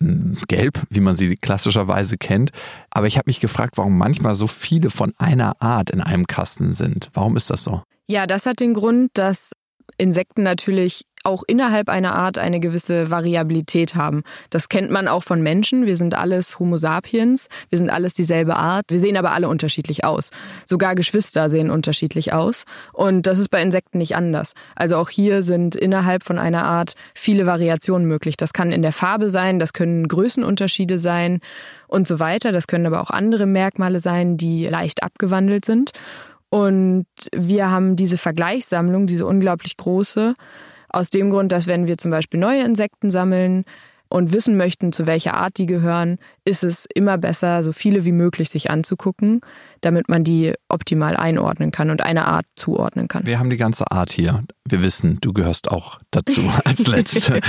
[0.00, 2.52] hm, gelb, wie man sie klassischerweise kennt.
[2.90, 6.74] Aber ich habe mich gefragt, warum manchmal so viele von einer Art in einem Kasten
[6.74, 7.08] sind.
[7.12, 7.82] Warum ist das so?
[8.08, 9.50] Ja, das hat den Grund, dass
[9.98, 14.22] Insekten natürlich auch innerhalb einer Art eine gewisse Variabilität haben.
[14.48, 15.86] Das kennt man auch von Menschen.
[15.86, 18.86] Wir sind alles Homo sapiens, wir sind alles dieselbe Art.
[18.90, 20.30] Wir sehen aber alle unterschiedlich aus.
[20.64, 22.64] Sogar Geschwister sehen unterschiedlich aus.
[22.92, 24.54] Und das ist bei Insekten nicht anders.
[24.74, 28.36] Also auch hier sind innerhalb von einer Art viele Variationen möglich.
[28.36, 31.40] Das kann in der Farbe sein, das können Größenunterschiede sein
[31.86, 32.52] und so weiter.
[32.52, 35.92] Das können aber auch andere Merkmale sein, die leicht abgewandelt sind.
[36.50, 40.34] Und wir haben diese Vergleichssammlung, diese unglaublich große,
[40.92, 43.64] aus dem Grund, dass wenn wir zum Beispiel neue Insekten sammeln
[44.10, 48.12] und wissen möchten, zu welcher Art die gehören, ist es immer besser, so viele wie
[48.12, 49.40] möglich sich anzugucken,
[49.80, 53.24] damit man die optimal einordnen kann und eine Art zuordnen kann.
[53.24, 54.42] Wir haben die ganze Art hier.
[54.68, 57.40] Wir wissen, du gehörst auch dazu als Letzte.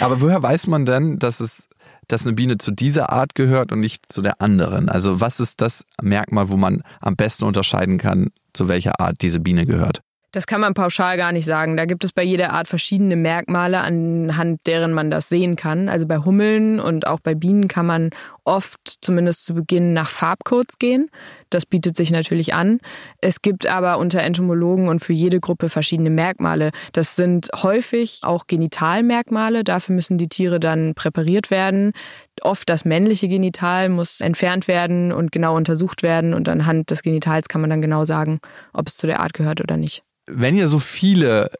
[0.00, 1.66] Aber woher weiß man denn, dass es
[2.08, 4.88] dass eine Biene zu dieser Art gehört und nicht zu der anderen?
[4.88, 9.38] Also was ist das Merkmal, wo man am besten unterscheiden kann, zu welcher Art diese
[9.38, 10.02] Biene gehört?
[10.32, 11.76] Das kann man pauschal gar nicht sagen.
[11.76, 15.88] Da gibt es bei jeder Art verschiedene Merkmale, anhand deren man das sehen kann.
[15.88, 18.10] Also bei Hummeln und auch bei Bienen kann man
[18.44, 21.10] oft, zumindest zu Beginn, nach Farbcodes gehen.
[21.50, 22.78] Das bietet sich natürlich an.
[23.20, 26.70] Es gibt aber unter Entomologen und für jede Gruppe verschiedene Merkmale.
[26.92, 29.64] Das sind häufig auch Genitalmerkmale.
[29.64, 31.92] Dafür müssen die Tiere dann präpariert werden.
[32.42, 36.34] Oft das männliche Genital muss entfernt werden und genau untersucht werden.
[36.34, 38.40] Und anhand des Genitals kann man dann genau sagen,
[38.72, 40.02] ob es zu der Art gehört oder nicht.
[40.26, 41.50] Wenn ihr so viele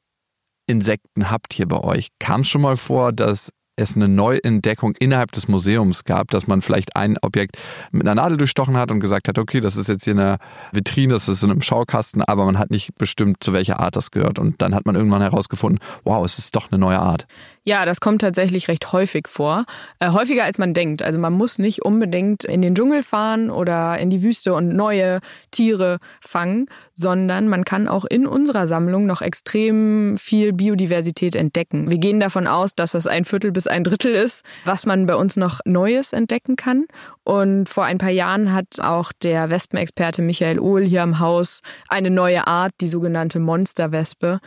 [0.66, 5.32] Insekten habt hier bei euch, kam es schon mal vor, dass es eine Neuentdeckung innerhalb
[5.32, 7.56] des Museums gab, dass man vielleicht ein Objekt
[7.90, 10.38] mit einer Nadel durchstochen hat und gesagt hat, okay, das ist jetzt hier eine
[10.72, 14.10] Vitrine, das ist in einem Schaukasten, aber man hat nicht bestimmt, zu welcher Art das
[14.10, 14.38] gehört.
[14.38, 17.26] Und dann hat man irgendwann herausgefunden, wow, es ist doch eine neue Art.
[17.64, 19.66] Ja, das kommt tatsächlich recht häufig vor.
[19.98, 21.02] Äh, häufiger als man denkt.
[21.02, 25.20] Also man muss nicht unbedingt in den Dschungel fahren oder in die Wüste und neue
[25.50, 31.90] Tiere fangen, sondern man kann auch in unserer Sammlung noch extrem viel Biodiversität entdecken.
[31.90, 35.14] Wir gehen davon aus, dass das ein Viertel bis ein Drittel ist, was man bei
[35.14, 36.86] uns noch Neues entdecken kann.
[37.24, 42.10] Und vor ein paar Jahren hat auch der Wespenexperte Michael Ohl hier am Haus eine
[42.10, 44.40] neue Art, die sogenannte Monsterwespe,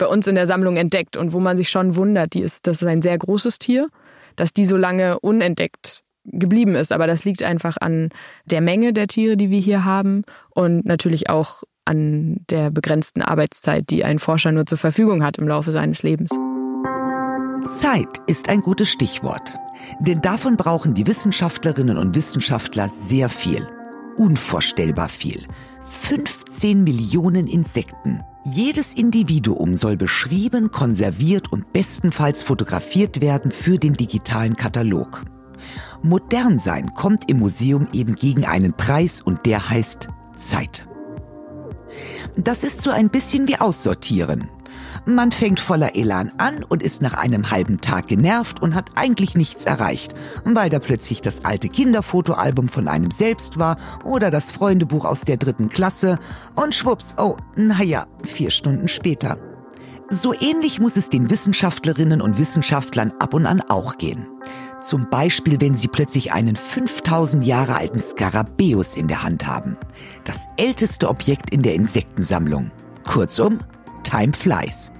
[0.00, 2.82] bei uns in der Sammlung entdeckt und wo man sich schon wundert, die ist, das
[2.82, 3.88] ist ein sehr großes Tier,
[4.34, 6.90] dass die so lange unentdeckt geblieben ist.
[6.90, 8.08] Aber das liegt einfach an
[8.46, 13.90] der Menge der Tiere, die wir hier haben und natürlich auch an der begrenzten Arbeitszeit,
[13.90, 16.30] die ein Forscher nur zur Verfügung hat im Laufe seines Lebens.
[17.68, 19.56] Zeit ist ein gutes Stichwort.
[20.00, 23.66] Denn davon brauchen die Wissenschaftlerinnen und Wissenschaftler sehr viel.
[24.16, 25.46] Unvorstellbar viel.
[25.90, 28.22] 15 Millionen Insekten.
[28.44, 35.22] Jedes Individuum soll beschrieben, konserviert und bestenfalls fotografiert werden für den digitalen Katalog.
[36.02, 40.86] Modern sein kommt im Museum eben gegen einen Preis und der heißt Zeit.
[42.36, 44.48] Das ist so ein bisschen wie Aussortieren.
[45.06, 49.34] Man fängt voller Elan an und ist nach einem halben Tag genervt und hat eigentlich
[49.34, 55.04] nichts erreicht, weil da plötzlich das alte Kinderfotoalbum von einem selbst war oder das Freundebuch
[55.04, 56.18] aus der dritten Klasse
[56.54, 59.38] und schwupps, oh, naja, vier Stunden später.
[60.10, 64.26] So ähnlich muss es den Wissenschaftlerinnen und Wissenschaftlern ab und an auch gehen.
[64.82, 69.76] Zum Beispiel, wenn sie plötzlich einen 5000 Jahre alten Skarabäus in der Hand haben.
[70.24, 72.70] Das älteste Objekt in der Insektensammlung.
[73.06, 73.58] Kurzum,
[74.10, 74.90] Time flies.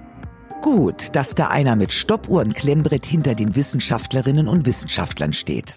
[0.61, 5.75] Gut, dass da einer mit Stoppuhrenklemmbret hinter den Wissenschaftlerinnen und Wissenschaftlern steht.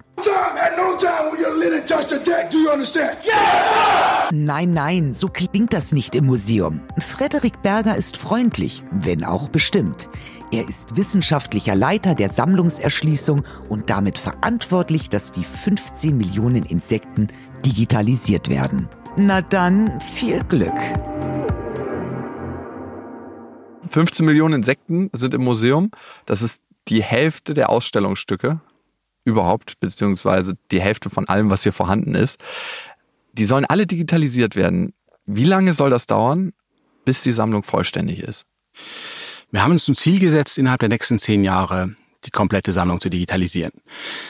[4.31, 6.81] Nein, nein, so klingt das nicht im Museum.
[6.99, 10.09] Frederik Berger ist freundlich, wenn auch bestimmt.
[10.53, 17.29] Er ist wissenschaftlicher Leiter der Sammlungserschließung und damit verantwortlich, dass die 15 Millionen Insekten
[17.67, 18.89] digitalisiert werden.
[19.17, 20.79] Na dann, viel Glück.
[23.91, 25.91] 15 Millionen Insekten sind im Museum.
[26.27, 28.61] Das ist die Hälfte der Ausstellungsstücke
[29.25, 32.39] überhaupt, beziehungsweise die Hälfte von allem, was hier vorhanden ist.
[33.33, 34.93] Die sollen alle digitalisiert werden.
[35.27, 36.53] Wie lange soll das dauern,
[37.05, 38.45] bis die Sammlung vollständig ist?
[39.51, 41.95] Wir haben uns ein Ziel gesetzt, innerhalb der nächsten zehn Jahre
[42.27, 43.73] die komplette Sammlung zu digitalisieren.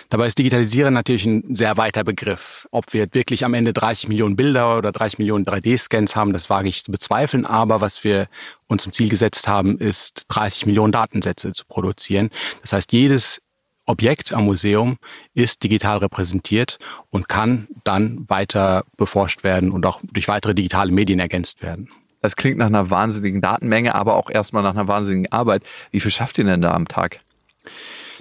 [0.09, 2.67] Dabei ist Digitalisieren natürlich ein sehr weiter Begriff.
[2.71, 6.69] Ob wir wirklich am Ende 30 Millionen Bilder oder 30 Millionen 3D-Scans haben, das wage
[6.69, 7.47] ich zu bezweifeln.
[7.47, 8.29] Aber was wir
[8.67, 12.31] uns zum Ziel gesetzt haben, ist 30 Millionen Datensätze zu produzieren.
[12.63, 13.41] Das heißt, jedes
[13.87, 14.97] Objekt am Museum
[15.35, 16.79] ist digital repräsentiert
[17.11, 21.91] und kann dann weiter beforscht werden und auch durch weitere digitale Medien ergänzt werden.
[22.23, 25.63] Das klingt nach einer wahnsinnigen Datenmenge, aber auch erstmal nach einer wahnsinnigen Arbeit.
[25.91, 27.21] Wie viel schafft ihr denn da am Tag?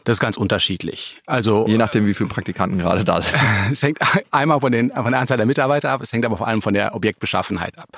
[0.04, 1.22] Das ist ganz unterschiedlich.
[1.26, 3.38] Also je nachdem, wie viele Praktikanten gerade da sind.
[3.72, 4.00] es hängt
[4.32, 6.74] einmal von, den, von der Anzahl der Mitarbeiter ab, es hängt aber vor allem von
[6.74, 7.90] der Objektbeschaffenheit ab.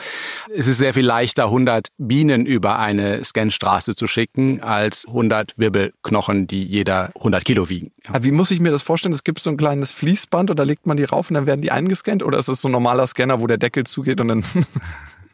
[0.53, 6.47] Es ist sehr viel leichter, 100 Bienen über eine Scanstraße zu schicken, als 100 Wirbelknochen,
[6.47, 7.91] die jeder 100 Kilo wiegen.
[8.19, 9.13] Wie muss ich mir das vorstellen?
[9.13, 11.61] Es gibt so ein kleines Fließband und da legt man die rauf und dann werden
[11.61, 12.21] die eingescannt?
[12.23, 14.45] Oder ist es so ein normaler Scanner, wo der Deckel zugeht und dann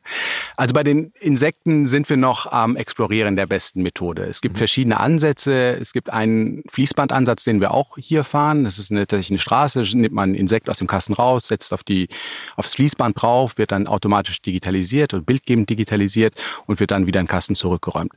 [0.57, 4.23] Also bei den Insekten sind wir noch am Explorieren der besten Methode.
[4.23, 4.59] Es gibt mhm.
[4.59, 5.77] verschiedene Ansätze.
[5.79, 8.63] Es gibt einen Fließbandansatz, den wir auch hier fahren.
[8.63, 9.81] Das ist eine, tatsächlich eine Straße.
[9.93, 12.09] Nimmt man ein Insekt aus dem Kasten raus, setzt auf die,
[12.55, 16.35] aufs Fließband drauf, wird dann automatisch digitalisiert oder bildgebend digitalisiert
[16.65, 18.13] und wird dann wieder in den Kasten zurückgeräumt.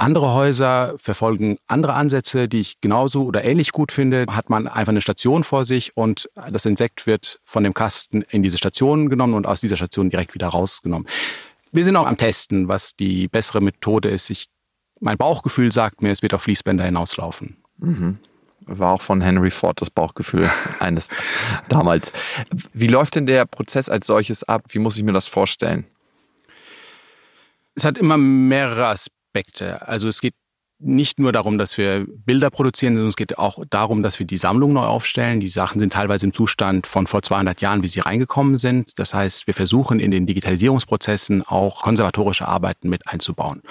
[0.00, 4.26] Andere Häuser verfolgen andere Ansätze, die ich genauso oder ähnlich gut finde.
[4.30, 8.44] Hat man einfach eine Station vor sich und das Insekt wird von dem Kasten in
[8.44, 11.08] diese Station genommen und aus dieser Station direkt wieder rausgenommen.
[11.72, 14.30] Wir sind auch am Testen, was die bessere Methode ist.
[14.30, 14.48] Ich,
[15.00, 17.56] mein Bauchgefühl sagt mir, es wird auf Fließbänder hinauslaufen.
[17.78, 18.18] Mhm.
[18.66, 21.08] War auch von Henry Ford das Bauchgefühl eines
[21.68, 22.12] damals.
[22.72, 24.62] Wie läuft denn der Prozess als solches ab?
[24.68, 25.86] Wie muss ich mir das vorstellen?
[27.74, 29.17] Es hat immer mehrere Aspekte.
[29.28, 29.86] Aspekte.
[29.86, 30.34] Also es geht
[30.80, 34.36] nicht nur darum, dass wir Bilder produzieren, sondern es geht auch darum, dass wir die
[34.36, 35.40] Sammlung neu aufstellen.
[35.40, 38.92] Die Sachen sind teilweise im Zustand von vor 200 Jahren, wie sie reingekommen sind.
[38.96, 43.62] Das heißt, wir versuchen in den Digitalisierungsprozessen auch konservatorische Arbeiten mit einzubauen.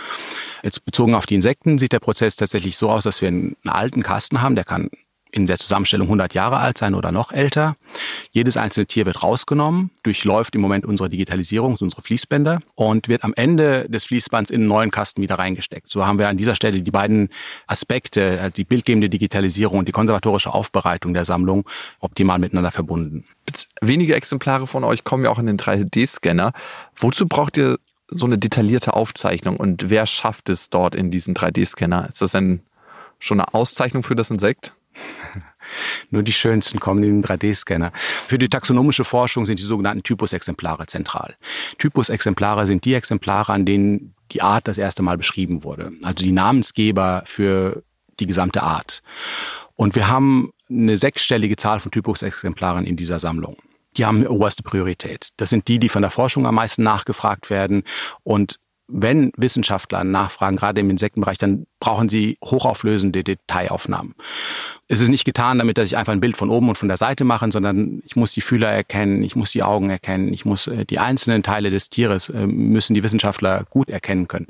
[0.63, 4.04] Jetzt bezogen auf die Insekten sieht der Prozess tatsächlich so aus, dass wir einen alten
[4.04, 4.89] Kasten haben, der kann
[5.38, 7.76] in der Zusammenstellung 100 Jahre alt sein oder noch älter.
[8.32, 13.34] Jedes einzelne Tier wird rausgenommen, durchläuft im Moment unsere Digitalisierung, unsere Fließbänder und wird am
[13.36, 15.91] Ende des Fließbands in einen neuen Kasten wieder reingesteckt.
[15.91, 17.30] So haben wir an dieser Stelle die beiden
[17.67, 21.69] Aspekte, äh, die bildgebende Digitalisierung und die konservatorische Aufbereitung der Sammlung
[22.00, 23.23] optimal miteinander verbunden.
[23.80, 26.52] Wenige Exemplare von euch kommen ja auch in den 3D-Scanner.
[26.95, 27.78] Wozu braucht ihr
[28.10, 32.08] so eine detaillierte Aufzeichnung und wer schafft es dort in diesen 3D-Scanner?
[32.10, 32.62] Ist das ein
[33.19, 34.73] schon eine Auszeichnung für das Insekt?
[36.10, 37.91] Nur die schönsten kommen in den 3D-Scanner.
[38.27, 41.36] Für die taxonomische Forschung sind die sogenannten Typusexemplare zentral.
[41.77, 45.91] Typusexemplare sind die Exemplare, an denen die Art das erste Mal beschrieben wurde.
[46.03, 47.83] Also die Namensgeber für
[48.19, 49.01] die gesamte Art.
[49.75, 53.57] Und wir haben eine sechsstellige Zahl von Typusexemplaren in dieser Sammlung.
[53.95, 55.29] Die haben oberste Priorität.
[55.38, 57.83] Das sind die, die von der Forschung am meisten nachgefragt werden
[58.23, 64.15] und wenn Wissenschaftler nachfragen, gerade im Insektenbereich, dann brauchen sie hochauflösende Detailaufnahmen.
[64.88, 66.97] Es ist nicht getan damit, dass ich einfach ein Bild von oben und von der
[66.97, 70.67] Seite mache, sondern ich muss die Fühler erkennen, ich muss die Augen erkennen, ich muss
[70.67, 74.47] äh, die einzelnen Teile des Tieres, äh, müssen die Wissenschaftler gut erkennen können.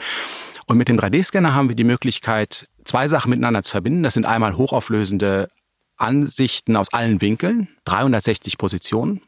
[0.67, 4.03] Und mit dem 3D-Scanner haben wir die Möglichkeit, zwei Sachen miteinander zu verbinden.
[4.03, 5.49] Das sind einmal hochauflösende
[5.95, 9.21] Ansichten aus allen Winkeln, 360 Positionen.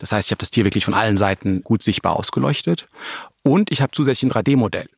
[0.00, 2.88] Das heißt, ich habe das Tier wirklich von allen Seiten gut sichtbar ausgeleuchtet.
[3.42, 4.88] Und ich habe zusätzlich ein 3D-Modell.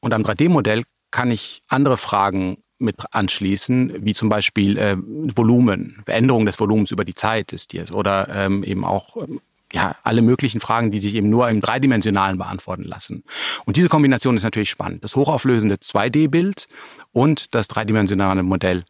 [0.00, 6.46] Und am 3D-Modell kann ich andere Fragen mit anschließen, wie zum Beispiel äh, Volumen, Veränderung
[6.46, 9.40] des Volumens über die Zeit des Tiers oder ähm, eben auch ähm,
[9.72, 13.22] ja, alle möglichen Fragen, die sich eben nur im Dreidimensionalen beantworten lassen.
[13.66, 15.04] Und diese Kombination ist natürlich spannend.
[15.04, 16.66] Das hochauflösende 2D-Bild
[17.12, 18.84] und das dreidimensionale Modell,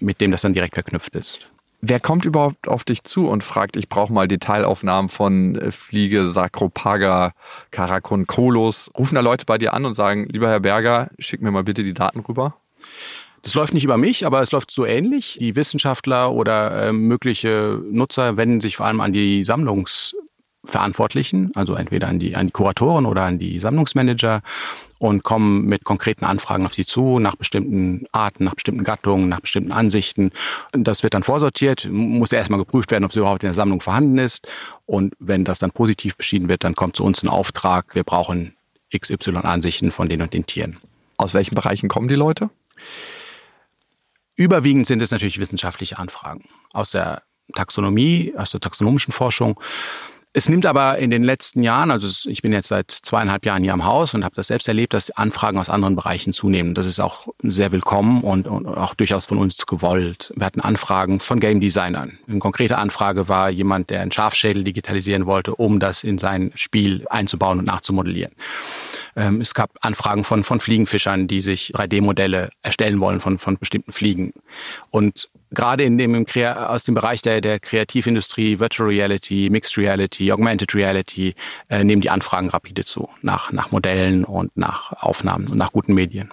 [0.00, 1.46] mit dem das dann direkt verknüpft ist.
[1.80, 6.30] Wer kommt überhaupt auf dich zu und fragt, ich brauche mal Detailaufnahmen von äh, Fliege,
[6.30, 7.32] Sacropaga,
[7.70, 8.90] Caraconcolos?
[8.96, 11.84] Rufen da Leute bei dir an und sagen, lieber Herr Berger, schick mir mal bitte
[11.84, 12.56] die Daten rüber?
[13.42, 15.36] Das läuft nicht über mich, aber es läuft so ähnlich.
[15.38, 22.08] Die Wissenschaftler oder äh, mögliche Nutzer wenden sich vor allem an die Sammlungsverantwortlichen, also entweder
[22.08, 24.42] an die, an die Kuratoren oder an die Sammlungsmanager
[24.98, 29.40] und kommen mit konkreten Anfragen auf sie zu, nach bestimmten Arten, nach bestimmten Gattungen, nach
[29.40, 30.30] bestimmten Ansichten.
[30.72, 34.18] Das wird dann vorsortiert, muss erstmal geprüft werden, ob sie überhaupt in der Sammlung vorhanden
[34.18, 34.48] ist.
[34.86, 38.54] Und wenn das dann positiv beschieden wird, dann kommt zu uns ein Auftrag, wir brauchen
[38.96, 40.78] XY Ansichten von den und den Tieren.
[41.16, 42.50] Aus welchen Bereichen kommen die Leute?
[44.34, 47.22] Überwiegend sind es natürlich wissenschaftliche Anfragen aus der
[47.54, 49.58] Taxonomie, aus der taxonomischen Forschung.
[50.38, 53.72] Es nimmt aber in den letzten Jahren, also ich bin jetzt seit zweieinhalb Jahren hier
[53.72, 56.74] am Haus und habe das selbst erlebt, dass Anfragen aus anderen Bereichen zunehmen.
[56.74, 60.34] Das ist auch sehr willkommen und, und auch durchaus von uns gewollt.
[60.36, 62.18] Wir hatten Anfragen von Game Designern.
[62.28, 67.06] Eine konkrete Anfrage war jemand, der einen Schafschädel digitalisieren wollte, um das in sein Spiel
[67.08, 68.32] einzubauen und nachzumodellieren.
[69.16, 73.92] Ähm, es gab Anfragen von, von Fliegenfischern, die sich 3D-Modelle erstellen wollen von, von bestimmten
[73.92, 74.34] Fliegen.
[74.90, 80.32] Und gerade in dem, im, aus dem Bereich der, der Kreativindustrie, Virtual Reality, Mixed Reality,
[80.32, 81.34] Augmented Reality,
[81.68, 85.94] äh, nehmen die Anfragen rapide zu nach, nach Modellen und nach Aufnahmen und nach guten
[85.94, 86.30] Medien.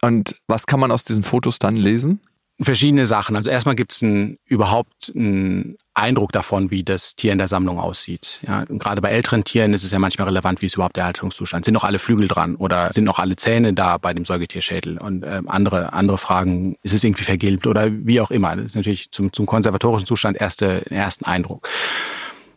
[0.00, 2.20] Und was kann man aus diesen Fotos dann lesen?
[2.60, 3.36] Verschiedene Sachen.
[3.36, 4.02] Also erstmal gibt es
[4.44, 8.40] überhaupt ein Eindruck davon, wie das Tier in der Sammlung aussieht.
[8.46, 11.64] Ja, gerade bei älteren Tieren ist es ja manchmal relevant, wie ist überhaupt der Haltungszustand.
[11.64, 14.98] Sind noch alle Flügel dran oder sind noch alle Zähne da bei dem Säugetierschädel?
[14.98, 18.56] Und äh, andere, andere Fragen, ist es irgendwie vergilbt oder wie auch immer.
[18.56, 21.68] Das ist natürlich zum, zum konservatorischen Zustand erste, ersten Eindruck.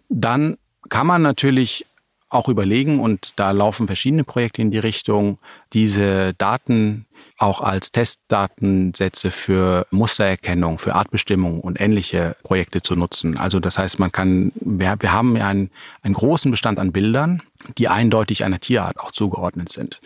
[0.09, 0.57] Dann
[0.89, 1.85] kann man natürlich
[2.31, 5.37] auch überlegen, und da laufen verschiedene Projekte in die Richtung,
[5.73, 7.05] diese Daten
[7.37, 13.37] auch als Testdatensätze für Mustererkennung, für Artbestimmung und ähnliche Projekte zu nutzen.
[13.37, 15.71] Also das heißt, man kann, wir, wir haben ja einen,
[16.03, 17.41] einen großen Bestand an Bildern,
[17.77, 20.01] die eindeutig einer Tierart auch zugeordnet sind.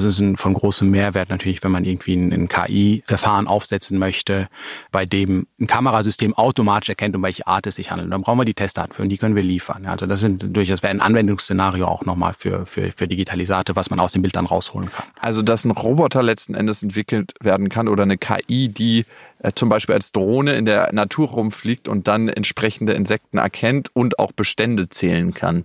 [0.00, 4.48] Das ist ein, von großem Mehrwert natürlich, wenn man irgendwie ein, ein KI-Verfahren aufsetzen möchte,
[4.90, 8.10] bei dem ein Kamerasystem automatisch erkennt, um welche Art es sich handelt.
[8.10, 9.84] Dann brauchen wir die Testdaten für und die können wir liefern.
[9.84, 14.00] Also das sind durchaus wäre ein Anwendungsszenario auch nochmal für, für, für Digitalisate, was man
[14.00, 15.04] aus dem Bild dann rausholen kann.
[15.20, 19.04] Also dass ein Roboter letzten Endes entwickelt werden kann oder eine KI, die
[19.40, 24.18] äh, zum Beispiel als Drohne in der Natur rumfliegt und dann entsprechende Insekten erkennt und
[24.18, 25.64] auch Bestände zählen kann.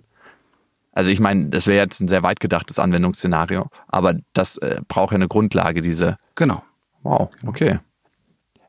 [0.96, 5.12] Also ich meine, das wäre jetzt ein sehr weit gedachtes Anwendungsszenario, aber das äh, braucht
[5.12, 6.18] ja eine Grundlage, diese.
[6.36, 6.64] Genau.
[7.04, 7.80] Wow, okay.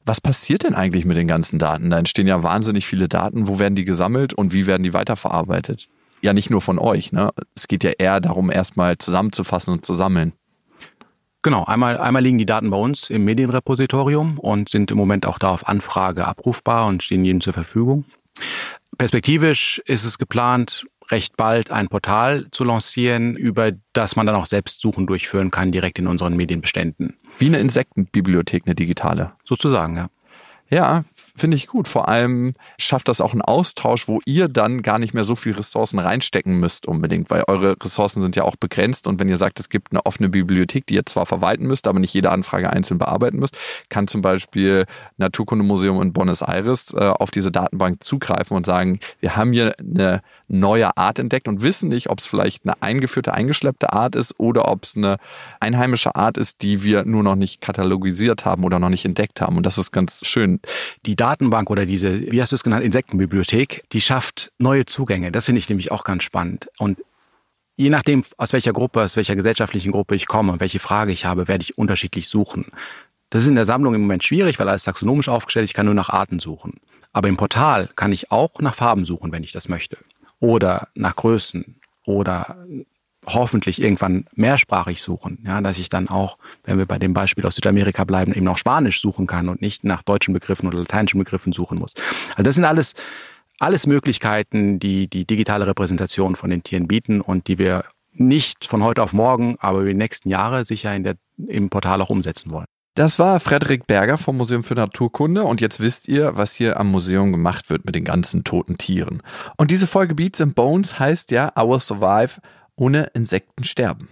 [0.05, 1.91] Was passiert denn eigentlich mit den ganzen Daten?
[1.91, 3.49] Da entstehen ja wahnsinnig viele Daten.
[3.49, 5.89] Wo werden die gesammelt und wie werden die weiterverarbeitet?
[6.21, 7.13] Ja, nicht nur von euch.
[7.13, 7.31] Ne?
[7.55, 10.33] Es geht ja eher darum, erstmal zusammenzufassen und zu sammeln.
[11.43, 15.39] Genau, einmal, einmal liegen die Daten bei uns im Medienrepositorium und sind im Moment auch
[15.39, 18.05] da auf Anfrage abrufbar und stehen jedem zur Verfügung.
[18.99, 24.47] Perspektivisch ist es geplant, recht bald ein Portal zu lancieren, über das man dann auch
[24.47, 27.17] selbst Suchen durchführen kann, direkt in unseren Medienbeständen.
[27.39, 29.33] Wie eine Insektenbibliothek, eine digitale.
[29.45, 30.09] Sozusagen, ja.
[30.69, 31.05] Ja,
[31.37, 31.89] finde ich gut.
[31.89, 35.53] Vor allem schafft das auch einen Austausch, wo ihr dann gar nicht mehr so viel
[35.53, 39.07] Ressourcen reinstecken müsst unbedingt, weil eure Ressourcen sind ja auch begrenzt.
[39.07, 41.99] Und wenn ihr sagt, es gibt eine offene Bibliothek, die ihr zwar verwalten müsst, aber
[41.99, 43.57] nicht jede Anfrage einzeln bearbeiten müsst,
[43.89, 44.87] kann zum Beispiel
[45.19, 50.23] Naturkundemuseum in Buenos Aires äh, auf diese Datenbank zugreifen und sagen, wir haben hier eine
[50.49, 54.69] neue Art entdeckt und wissen nicht, ob es vielleicht eine eingeführte, eingeschleppte Art ist oder
[54.69, 55.19] ob es eine
[55.61, 59.57] einheimische Art ist, die wir nur noch nicht katalogisiert haben oder noch nicht entdeckt haben.
[59.57, 60.61] Und das ist ganz schön.
[61.05, 65.33] Die Datenbank oder diese, wie hast du es genannt, Insektenbibliothek, die schafft neue Zugänge.
[65.33, 66.69] Das finde ich nämlich auch ganz spannend.
[66.79, 67.03] Und
[67.77, 71.49] je nachdem, aus welcher Gruppe, aus welcher gesellschaftlichen Gruppe ich komme, welche Frage ich habe,
[71.49, 72.67] werde ich unterschiedlich suchen.
[73.31, 75.71] Das ist in der Sammlung im Moment schwierig, weil alles taxonomisch aufgestellt ist.
[75.71, 76.75] Ich kann nur nach Arten suchen.
[77.13, 79.99] Aber im Portal kann ich auch nach Farben suchen, wenn ich das möchte.
[80.39, 81.81] Oder nach Größen.
[82.05, 82.57] Oder
[83.27, 85.43] hoffentlich irgendwann mehrsprachig suchen.
[85.45, 88.59] Ja, dass ich dann auch, wenn wir bei dem Beispiel aus Südamerika bleiben, eben auch
[88.59, 91.93] Spanisch suchen kann und nicht nach deutschen Begriffen oder lateinischen Begriffen suchen muss.
[92.31, 92.95] Also das sind alles,
[93.59, 98.83] alles Möglichkeiten, die die digitale Repräsentation von den Tieren bieten und die wir nicht von
[98.83, 101.17] heute auf morgen, aber über die nächsten Jahre sicher in der,
[101.47, 102.67] im Portal auch umsetzen wollen.
[102.97, 106.91] Das war Frederik Berger vom Museum für Naturkunde und jetzt wisst ihr, was hier am
[106.91, 109.23] Museum gemacht wird mit den ganzen toten Tieren.
[109.59, 112.41] Und diese Folge Beats and Bones heißt ja Our Survive
[112.77, 114.09] ohne Insekten sterben.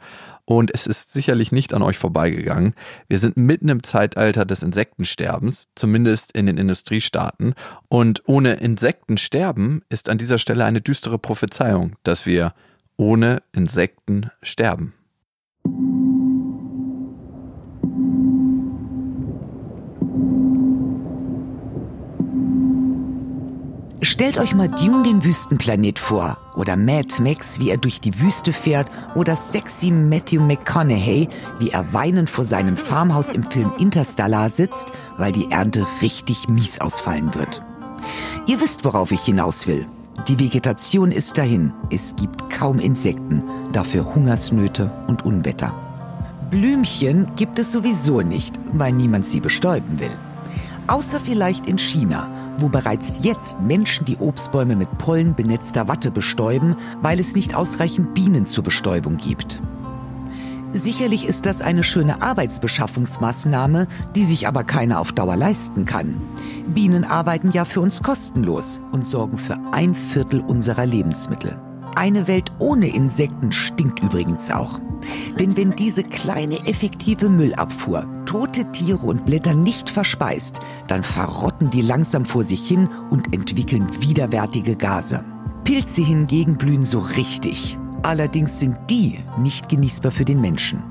[0.47, 2.75] Und es ist sicherlich nicht an euch vorbeigegangen.
[3.09, 7.55] Wir sind mitten im Zeitalter des Insektensterbens, zumindest in den Industriestaaten.
[7.89, 12.55] Und ohne Insektensterben ist an dieser Stelle eine düstere Prophezeiung, dass wir
[12.97, 14.93] ohne Insekten sterben.
[24.05, 28.52] Stellt euch mal Dune den Wüstenplanet vor oder Mad Max, wie er durch die Wüste
[28.52, 31.26] fährt oder sexy Matthew McConaughey,
[31.59, 36.82] wie er weinend vor seinem Farmhaus im Film Interstellar sitzt, weil die Ernte richtig mies
[36.82, 37.62] ausfallen wird.
[38.46, 39.86] Ihr wisst, worauf ich hinaus will.
[40.28, 41.72] Die Vegetation ist dahin.
[41.90, 43.42] Es gibt kaum Insekten,
[43.72, 45.74] dafür Hungersnöte und Unwetter.
[46.50, 50.12] Blümchen gibt es sowieso nicht, weil niemand sie bestäuben will.
[50.88, 52.28] Außer vielleicht in China,
[52.59, 58.14] wo bereits jetzt Menschen die Obstbäume mit Pollen benetzter Watte bestäuben, weil es nicht ausreichend
[58.14, 59.61] Bienen zur Bestäubung gibt.
[60.72, 63.86] Sicherlich ist das eine schöne Arbeitsbeschaffungsmaßnahme,
[64.16, 66.20] die sich aber keiner auf Dauer leisten kann.
[66.66, 71.57] Bienen arbeiten ja für uns kostenlos und sorgen für ein Viertel unserer Lebensmittel.
[71.97, 74.80] Eine Welt ohne Insekten stinkt übrigens auch.
[75.38, 81.82] Denn wenn diese kleine effektive Müllabfuhr tote Tiere und Blätter nicht verspeist, dann verrotten die
[81.82, 85.24] langsam vor sich hin und entwickeln widerwärtige Gase.
[85.64, 87.78] Pilze hingegen blühen so richtig.
[88.03, 90.82] Allerdings sind die nicht genießbar für den Menschen.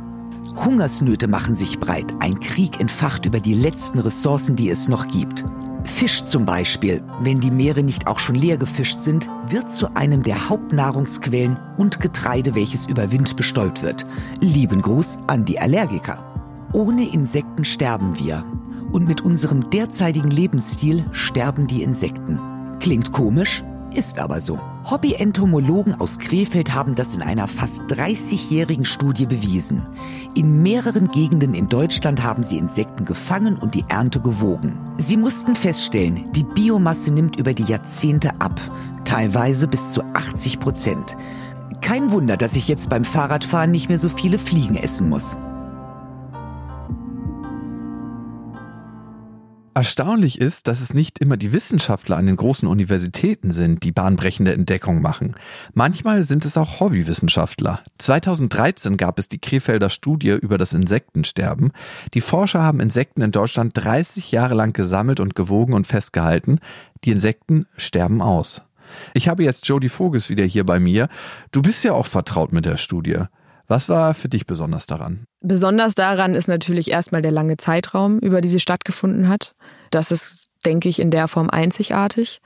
[0.56, 2.14] Hungersnöte machen sich breit.
[2.20, 5.44] Ein Krieg entfacht über die letzten Ressourcen, die es noch gibt.
[5.86, 10.24] Fisch zum Beispiel, wenn die Meere nicht auch schon leer gefischt sind, wird zu einem
[10.24, 14.06] der Hauptnahrungsquellen und Getreide, welches über Wind bestäubt wird.
[14.40, 16.24] Lieben Gruß an die Allergiker.
[16.72, 18.46] Ohne Insekten sterben wir.
[18.92, 22.40] Und mit unserem derzeitigen Lebensstil sterben die Insekten.
[22.80, 23.64] Klingt komisch,
[23.94, 24.60] ist aber so.
[24.90, 29.84] Hobby-Entomologen aus Krefeld haben das in einer fast 30-jährigen Studie bewiesen.
[30.36, 34.78] In mehreren Gegenden in Deutschland haben sie Insekten gefangen und die Ernte gewogen.
[34.98, 38.60] Sie mussten feststellen, die Biomasse nimmt über die Jahrzehnte ab,
[39.06, 41.16] teilweise bis zu 80 Prozent.
[41.82, 45.38] Kein Wunder, dass ich jetzt beim Fahrradfahren nicht mehr so viele Fliegen essen muss.
[49.76, 54.54] Erstaunlich ist, dass es nicht immer die Wissenschaftler an den großen Universitäten sind, die bahnbrechende
[54.54, 55.36] Entdeckungen machen.
[55.74, 57.80] Manchmal sind es auch Hobbywissenschaftler.
[57.98, 61.72] 2013 gab es die Krefelder Studie über das Insektensterben.
[62.14, 66.60] Die Forscher haben Insekten in Deutschland 30 Jahre lang gesammelt und gewogen und festgehalten.
[67.04, 68.62] Die Insekten sterben aus.
[69.16, 71.10] Ich habe jetzt Jodie Voges wieder hier bei mir.
[71.52, 73.24] Du bist ja auch vertraut mit der Studie.
[73.68, 75.26] Was war für dich besonders daran?
[75.42, 79.56] Besonders daran ist natürlich erstmal der lange Zeitraum, über die sie stattgefunden hat.
[79.94, 82.42] Das ist, denke ich, in der Form einzigartig.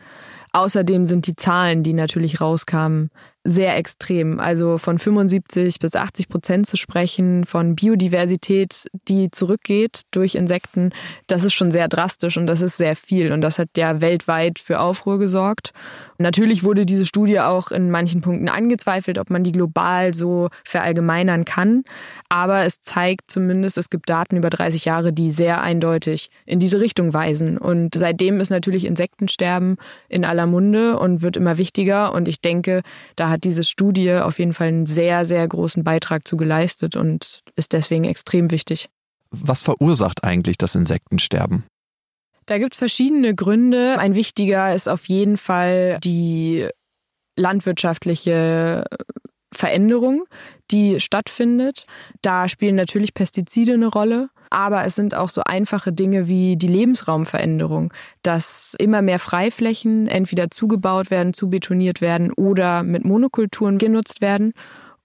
[0.53, 3.09] Außerdem sind die Zahlen, die natürlich rauskamen,
[3.47, 4.39] sehr extrem.
[4.39, 10.91] Also von 75 bis 80 Prozent zu sprechen, von Biodiversität, die zurückgeht durch Insekten,
[11.27, 13.31] das ist schon sehr drastisch und das ist sehr viel.
[13.31, 15.71] Und das hat ja weltweit für Aufruhr gesorgt.
[16.17, 21.45] Natürlich wurde diese Studie auch in manchen Punkten angezweifelt, ob man die global so verallgemeinern
[21.45, 21.83] kann.
[22.29, 26.81] Aber es zeigt zumindest, es gibt Daten über 30 Jahre, die sehr eindeutig in diese
[26.81, 27.57] Richtung weisen.
[27.57, 29.77] Und seitdem ist natürlich Insektensterben
[30.09, 32.13] in aller Munde und wird immer wichtiger.
[32.13, 32.81] Und ich denke,
[33.15, 36.95] da hat hat diese Studie auf jeden Fall einen sehr, sehr großen Beitrag zu geleistet
[36.95, 38.89] und ist deswegen extrem wichtig.
[39.29, 41.63] Was verursacht eigentlich das Insektensterben?
[42.45, 43.99] Da gibt es verschiedene Gründe.
[43.99, 46.67] Ein wichtiger ist auf jeden Fall die
[47.35, 48.85] landwirtschaftliche
[49.53, 50.25] Veränderung,
[50.71, 51.85] die stattfindet.
[52.21, 54.29] Da spielen natürlich Pestizide eine Rolle.
[54.49, 57.93] Aber es sind auch so einfache Dinge wie die Lebensraumveränderung,
[58.23, 64.53] dass immer mehr Freiflächen entweder zugebaut werden, zubetoniert werden oder mit Monokulturen genutzt werden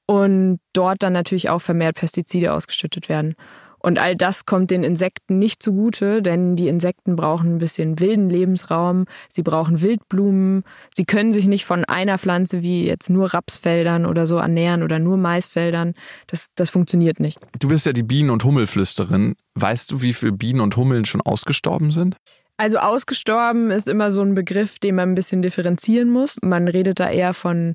[0.07, 3.35] und dort dann natürlich auch vermehrt Pestizide ausgeschüttet werden.
[3.83, 8.31] Und all das kommt den Insekten nicht zugute, denn die Insekten brauchen ein bisschen wilden
[8.31, 10.65] Lebensraum, sie brauchen Wildblumen,
[10.95, 14.99] sie können sich nicht von einer Pflanze wie jetzt nur Rapsfeldern oder so ernähren oder
[14.99, 15.95] nur Maisfeldern.
[16.29, 17.39] Das, das funktioniert nicht.
[17.59, 19.35] Du bist ja die Bienen- und Hummelflüsterin.
[19.55, 22.17] Weißt du, wie viele Bienen und Hummeln schon ausgestorben sind?
[22.57, 26.39] Also ausgestorben ist immer so ein Begriff, den man ein bisschen differenzieren muss.
[26.43, 27.75] Man redet da eher von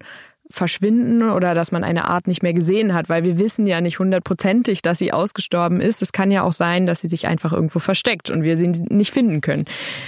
[0.50, 4.00] verschwinden oder dass man eine Art nicht mehr gesehen hat, weil wir wissen ja nicht
[4.00, 6.02] hundertprozentig, dass sie ausgestorben ist.
[6.02, 9.12] Es kann ja auch sein, dass sie sich einfach irgendwo versteckt und wir sie nicht
[9.12, 9.66] finden können.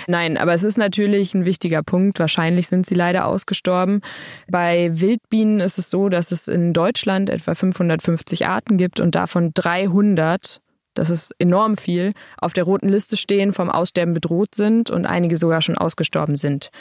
[0.07, 2.19] Nein, aber es ist natürlich ein wichtiger Punkt.
[2.19, 4.01] Wahrscheinlich sind sie leider ausgestorben.
[4.47, 9.51] Bei Wildbienen ist es so, dass es in Deutschland etwa 550 Arten gibt und davon
[9.53, 10.61] 300
[10.99, 15.37] das ist enorm viel, auf der roten Liste stehen, vom Aussterben bedroht sind und einige
[15.37, 16.71] sogar schon ausgestorben sind.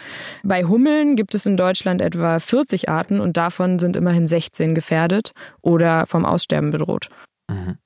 [0.42, 5.30] Bei Hummeln gibt es in Deutschland etwa 40 Arten und davon sind immerhin 16 gefährdet
[5.62, 7.10] oder vom Aussterben bedroht.
[7.48, 7.78] Mhm.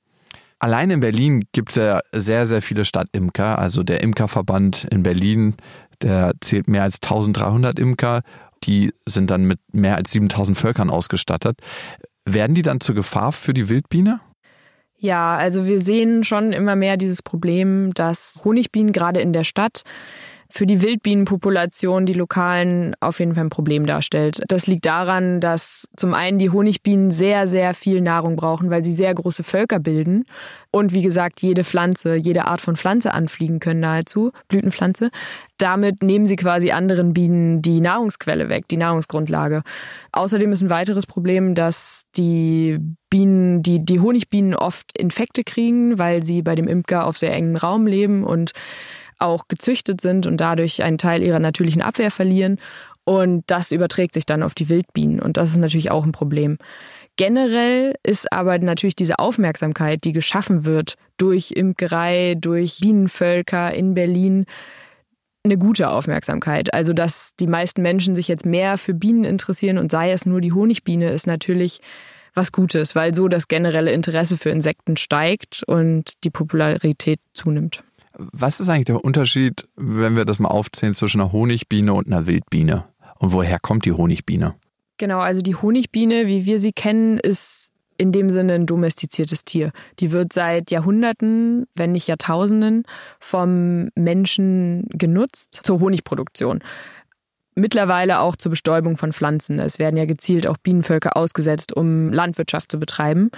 [0.57, 3.59] Allein in Berlin gibt es ja sehr, sehr viele Stadtimker.
[3.59, 5.55] Also der Imkerverband in Berlin,
[6.01, 8.21] der zählt mehr als 1300 Imker.
[8.63, 11.59] Die sind dann mit mehr als 7000 Völkern ausgestattet.
[12.25, 14.19] Werden die dann zur Gefahr für die Wildbiene?
[15.03, 19.83] Ja, also wir sehen schon immer mehr dieses Problem, dass Honigbienen gerade in der Stadt
[20.53, 24.43] für die Wildbienenpopulation, die lokalen, auf jeden Fall ein Problem darstellt.
[24.49, 28.93] Das liegt daran, dass zum einen die Honigbienen sehr, sehr viel Nahrung brauchen, weil sie
[28.93, 30.25] sehr große Völker bilden
[30.69, 35.09] und wie gesagt jede Pflanze, jede Art von Pflanze anfliegen können nahezu, Blütenpflanze.
[35.57, 39.63] Damit nehmen sie quasi anderen Bienen die Nahrungsquelle weg, die Nahrungsgrundlage.
[40.11, 42.77] Außerdem ist ein weiteres Problem, dass die
[43.09, 47.55] Bienen, die, die Honigbienen oft Infekte kriegen, weil sie bei dem Imker auf sehr engem
[47.55, 48.51] Raum leben und
[49.19, 52.59] auch gezüchtet sind und dadurch einen Teil ihrer natürlichen Abwehr verlieren.
[53.05, 55.19] Und das überträgt sich dann auf die Wildbienen.
[55.19, 56.57] Und das ist natürlich auch ein Problem.
[57.15, 64.45] Generell ist aber natürlich diese Aufmerksamkeit, die geschaffen wird durch Imkerei, durch Bienenvölker in Berlin,
[65.43, 66.73] eine gute Aufmerksamkeit.
[66.73, 70.41] Also, dass die meisten Menschen sich jetzt mehr für Bienen interessieren und sei es nur
[70.41, 71.81] die Honigbiene, ist natürlich
[72.33, 77.83] was Gutes, weil so das generelle Interesse für Insekten steigt und die Popularität zunimmt.
[78.15, 82.27] Was ist eigentlich der Unterschied, wenn wir das mal aufzählen, zwischen einer Honigbiene und einer
[82.27, 82.85] Wildbiene?
[83.17, 84.55] Und woher kommt die Honigbiene?
[84.97, 89.71] Genau, also die Honigbiene, wie wir sie kennen, ist in dem Sinne ein domestiziertes Tier.
[89.99, 92.83] Die wird seit Jahrhunderten, wenn nicht Jahrtausenden,
[93.19, 96.63] vom Menschen genutzt zur Honigproduktion.
[97.55, 99.59] Mittlerweile auch zur Bestäubung von Pflanzen.
[99.59, 103.29] Es werden ja gezielt auch Bienenvölker ausgesetzt, um Landwirtschaft zu betreiben.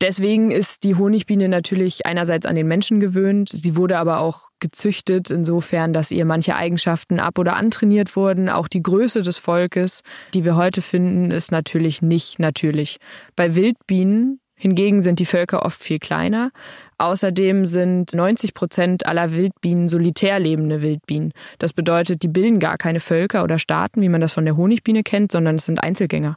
[0.00, 3.50] Deswegen ist die Honigbiene natürlich einerseits an den Menschen gewöhnt.
[3.52, 8.48] Sie wurde aber auch gezüchtet, insofern, dass ihr manche Eigenschaften ab- oder antrainiert wurden.
[8.48, 10.02] Auch die Größe des Volkes,
[10.34, 12.98] die wir heute finden, ist natürlich nicht natürlich.
[13.36, 16.50] Bei Wildbienen hingegen sind die Völker oft viel kleiner.
[16.98, 21.32] Außerdem sind 90 Prozent aller Wildbienen solitär lebende Wildbienen.
[21.58, 25.02] Das bedeutet, die bilden gar keine Völker oder Staaten, wie man das von der Honigbiene
[25.02, 26.36] kennt, sondern es sind Einzelgänger.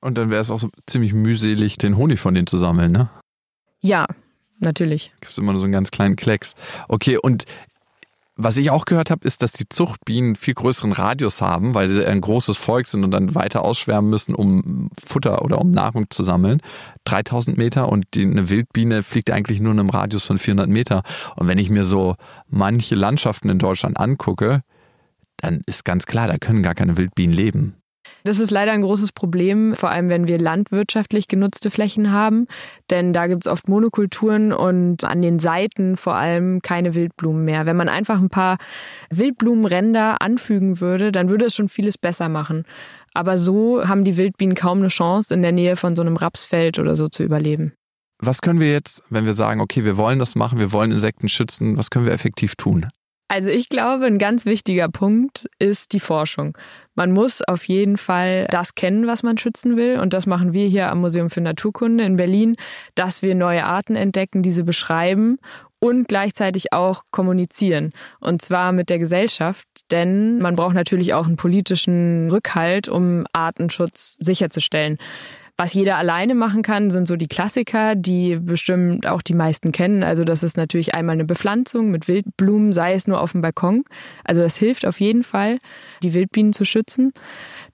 [0.00, 3.10] Und dann wäre es auch so ziemlich mühselig, den Honig von denen zu sammeln, ne?
[3.80, 4.06] Ja,
[4.58, 5.12] natürlich.
[5.20, 6.54] Gibt es immer nur so einen ganz kleinen Klecks.
[6.88, 7.44] Okay, und
[8.36, 11.88] was ich auch gehört habe, ist, dass die Zuchtbienen einen viel größeren Radius haben, weil
[11.88, 16.06] sie ein großes Volk sind und dann weiter ausschwärmen müssen, um Futter oder um Nahrung
[16.10, 16.60] zu sammeln.
[17.04, 21.02] 3000 Meter und die, eine Wildbiene fliegt eigentlich nur in einem Radius von 400 Meter.
[21.36, 22.16] Und wenn ich mir so
[22.48, 24.62] manche Landschaften in Deutschland angucke,
[25.36, 27.76] dann ist ganz klar, da können gar keine Wildbienen leben.
[28.24, 32.46] Das ist leider ein großes Problem, vor allem wenn wir landwirtschaftlich genutzte Flächen haben,
[32.90, 37.66] denn da gibt es oft Monokulturen und an den Seiten vor allem keine Wildblumen mehr.
[37.66, 38.58] Wenn man einfach ein paar
[39.10, 42.64] Wildblumenränder anfügen würde, dann würde es schon vieles besser machen.
[43.14, 46.78] Aber so haben die Wildbienen kaum eine Chance, in der Nähe von so einem Rapsfeld
[46.78, 47.72] oder so zu überleben.
[48.18, 51.28] Was können wir jetzt, wenn wir sagen, okay, wir wollen das machen, wir wollen Insekten
[51.28, 52.88] schützen, was können wir effektiv tun?
[53.28, 56.56] Also ich glaube, ein ganz wichtiger Punkt ist die Forschung.
[56.94, 59.98] Man muss auf jeden Fall das kennen, was man schützen will.
[59.98, 62.56] Und das machen wir hier am Museum für Naturkunde in Berlin,
[62.94, 65.38] dass wir neue Arten entdecken, diese beschreiben
[65.80, 67.92] und gleichzeitig auch kommunizieren.
[68.20, 74.16] Und zwar mit der Gesellschaft, denn man braucht natürlich auch einen politischen Rückhalt, um Artenschutz
[74.20, 74.98] sicherzustellen.
[75.56, 80.02] Was jeder alleine machen kann, sind so die Klassiker, die bestimmt auch die meisten kennen.
[80.02, 83.84] Also das ist natürlich einmal eine Bepflanzung mit Wildblumen, sei es nur auf dem Balkon.
[84.24, 85.58] Also das hilft auf jeden Fall,
[86.02, 87.12] die Wildbienen zu schützen.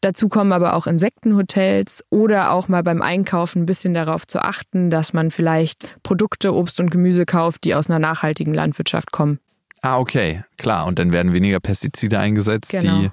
[0.03, 4.91] Dazu kommen aber auch Insektenhotels oder auch mal beim Einkaufen ein bisschen darauf zu achten,
[4.91, 9.39] dass man vielleicht Produkte, Obst und Gemüse kauft, die aus einer nachhaltigen Landwirtschaft kommen.
[9.81, 10.85] Ah, okay, klar.
[10.87, 13.01] Und dann werden weniger Pestizide eingesetzt, Genau.
[13.01, 13.11] die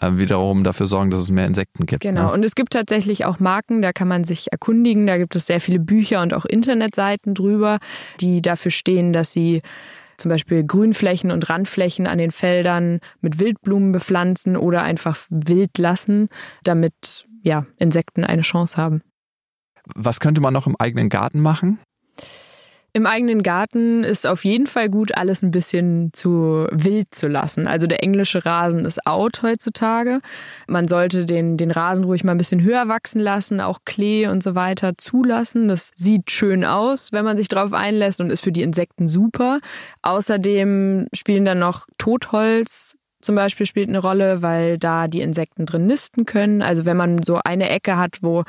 [0.00, 2.02] äh, wiederum dafür sorgen, dass es mehr Insekten gibt.
[2.02, 2.26] Genau.
[2.26, 2.32] Ne?
[2.32, 5.06] Und es gibt tatsächlich auch Marken, da kann man sich erkundigen.
[5.06, 7.78] Da gibt es sehr viele Bücher und auch Internetseiten drüber,
[8.20, 9.62] die dafür stehen, dass sie
[10.16, 16.28] zum Beispiel Grünflächen und Randflächen an den Feldern mit Wildblumen bepflanzen oder einfach wild lassen,
[16.64, 19.02] damit ja, Insekten eine Chance haben.
[19.94, 21.78] Was könnte man noch im eigenen Garten machen?
[22.94, 27.68] Im eigenen Garten ist auf jeden Fall gut, alles ein bisschen zu wild zu lassen.
[27.68, 30.20] Also der englische Rasen ist out heutzutage.
[30.66, 34.42] Man sollte den, den Rasen ruhig mal ein bisschen höher wachsen lassen, auch Klee und
[34.42, 35.68] so weiter zulassen.
[35.68, 39.60] Das sieht schön aus, wenn man sich darauf einlässt und ist für die Insekten super.
[40.02, 42.97] Außerdem spielen dann noch Totholz
[43.28, 46.62] zum Beispiel spielt eine Rolle, weil da die Insekten drin nisten können.
[46.62, 48.44] Also wenn man so eine Ecke hat, wo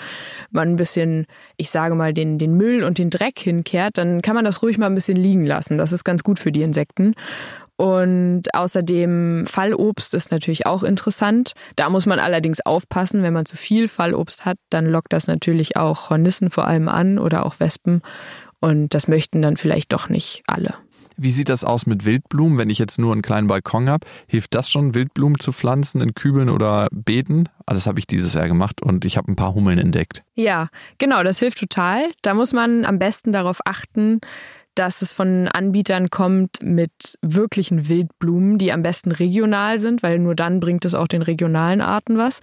[0.52, 1.26] man ein bisschen,
[1.58, 4.78] ich sage mal, den, den Müll und den Dreck hinkehrt, dann kann man das ruhig
[4.78, 5.78] mal ein bisschen liegen lassen.
[5.78, 7.14] Das ist ganz gut für die Insekten.
[7.76, 11.52] Und außerdem Fallobst ist natürlich auch interessant.
[11.76, 15.76] Da muss man allerdings aufpassen, wenn man zu viel Fallobst hat, dann lockt das natürlich
[15.76, 18.02] auch Hornissen vor allem an oder auch Wespen.
[18.62, 20.76] Und das möchten dann vielleicht doch nicht alle.
[21.22, 24.08] Wie sieht das aus mit Wildblumen, wenn ich jetzt nur einen kleinen Balkon habe?
[24.28, 27.50] Hilft das schon, Wildblumen zu pflanzen in Kübeln oder Beeten?
[27.66, 30.24] Ah, Das habe ich dieses Jahr gemacht und ich habe ein paar Hummeln entdeckt.
[30.36, 32.12] Ja, genau, das hilft total.
[32.22, 34.22] Da muss man am besten darauf achten,
[34.76, 40.36] dass es von Anbietern kommt mit wirklichen Wildblumen, die am besten regional sind, weil nur
[40.36, 42.40] dann bringt es auch den regionalen Arten was.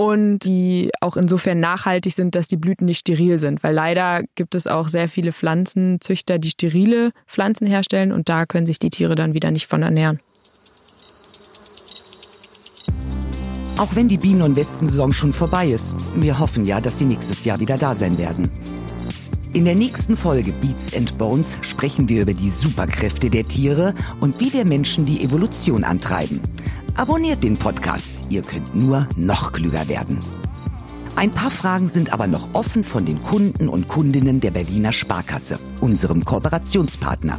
[0.00, 3.64] Und die auch insofern nachhaltig sind, dass die Blüten nicht steril sind.
[3.64, 8.66] Weil leider gibt es auch sehr viele Pflanzenzüchter, die sterile Pflanzen herstellen und da können
[8.66, 10.20] sich die Tiere dann wieder nicht von ernähren.
[13.76, 15.96] Auch wenn die Bienen- und Wespensaison schon vorbei ist.
[16.14, 18.50] Wir hoffen ja, dass sie nächstes Jahr wieder da sein werden.
[19.52, 24.38] In der nächsten Folge Beats and Bones sprechen wir über die Superkräfte der Tiere und
[24.40, 26.40] wie wir Menschen die Evolution antreiben.
[26.98, 30.18] Abonniert den Podcast, ihr könnt nur noch klüger werden.
[31.14, 35.60] Ein paar Fragen sind aber noch offen von den Kunden und Kundinnen der Berliner Sparkasse,
[35.80, 37.38] unserem Kooperationspartner.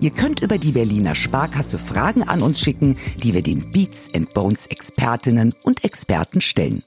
[0.00, 4.32] Ihr könnt über die Berliner Sparkasse Fragen an uns schicken, die wir den Beats and
[4.32, 6.84] Bones Expertinnen und Experten stellen.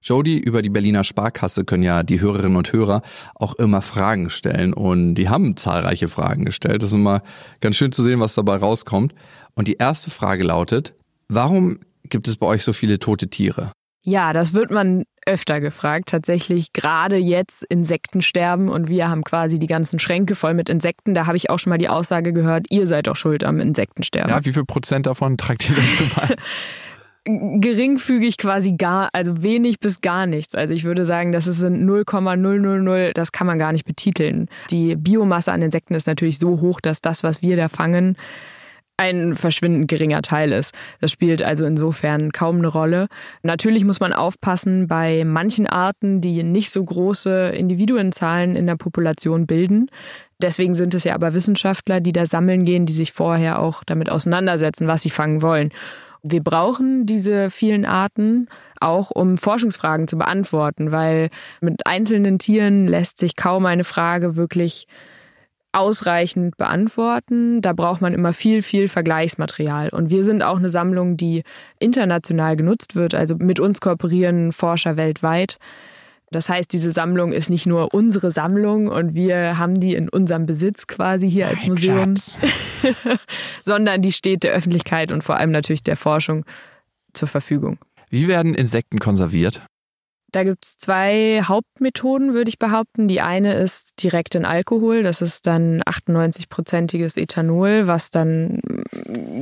[0.00, 3.02] Jody, über die Berliner Sparkasse können ja die Hörerinnen und Hörer
[3.34, 6.82] auch immer Fragen stellen und die haben zahlreiche Fragen gestellt.
[6.82, 7.22] Das ist immer
[7.60, 9.14] ganz schön zu sehen, was dabei rauskommt.
[9.58, 10.94] Und die erste Frage lautet,
[11.26, 13.72] warum gibt es bei euch so viele tote Tiere?
[14.02, 16.10] Ja, das wird man öfter gefragt.
[16.10, 21.12] Tatsächlich gerade jetzt Insektensterben und wir haben quasi die ganzen Schränke voll mit Insekten.
[21.12, 24.30] Da habe ich auch schon mal die Aussage gehört, ihr seid doch schuld am Insektensterben.
[24.30, 26.36] Ja, wie viel Prozent davon tragt ihr dazu bei?
[27.60, 30.54] Geringfügig quasi gar, also wenig bis gar nichts.
[30.54, 34.48] Also ich würde sagen, das sind 0,000, das kann man gar nicht betiteln.
[34.70, 38.16] Die Biomasse an Insekten ist natürlich so hoch, dass das, was wir da fangen,
[38.98, 40.74] ein verschwindend geringer Teil ist.
[41.00, 43.06] Das spielt also insofern kaum eine Rolle.
[43.42, 49.46] Natürlich muss man aufpassen bei manchen Arten, die nicht so große Individuenzahlen in der Population
[49.46, 49.88] bilden.
[50.42, 54.10] Deswegen sind es ja aber Wissenschaftler, die da sammeln gehen, die sich vorher auch damit
[54.10, 55.70] auseinandersetzen, was sie fangen wollen.
[56.22, 58.48] Wir brauchen diese vielen Arten
[58.80, 61.30] auch, um Forschungsfragen zu beantworten, weil
[61.60, 64.86] mit einzelnen Tieren lässt sich kaum eine Frage wirklich
[65.78, 67.62] ausreichend beantworten.
[67.62, 69.90] Da braucht man immer viel, viel Vergleichsmaterial.
[69.90, 71.42] Und wir sind auch eine Sammlung, die
[71.78, 73.14] international genutzt wird.
[73.14, 75.58] Also mit uns kooperieren Forscher weltweit.
[76.30, 80.44] Das heißt, diese Sammlung ist nicht nur unsere Sammlung und wir haben die in unserem
[80.44, 82.14] Besitz quasi hier als Mein Museum,
[83.64, 86.44] sondern die steht der Öffentlichkeit und vor allem natürlich der Forschung
[87.14, 87.78] zur Verfügung.
[88.10, 89.62] Wie werden Insekten konserviert?
[90.30, 93.08] Da gibt es zwei Hauptmethoden, würde ich behaupten.
[93.08, 95.02] Die eine ist direkt in Alkohol.
[95.02, 98.60] Das ist dann 98-prozentiges Ethanol, was dann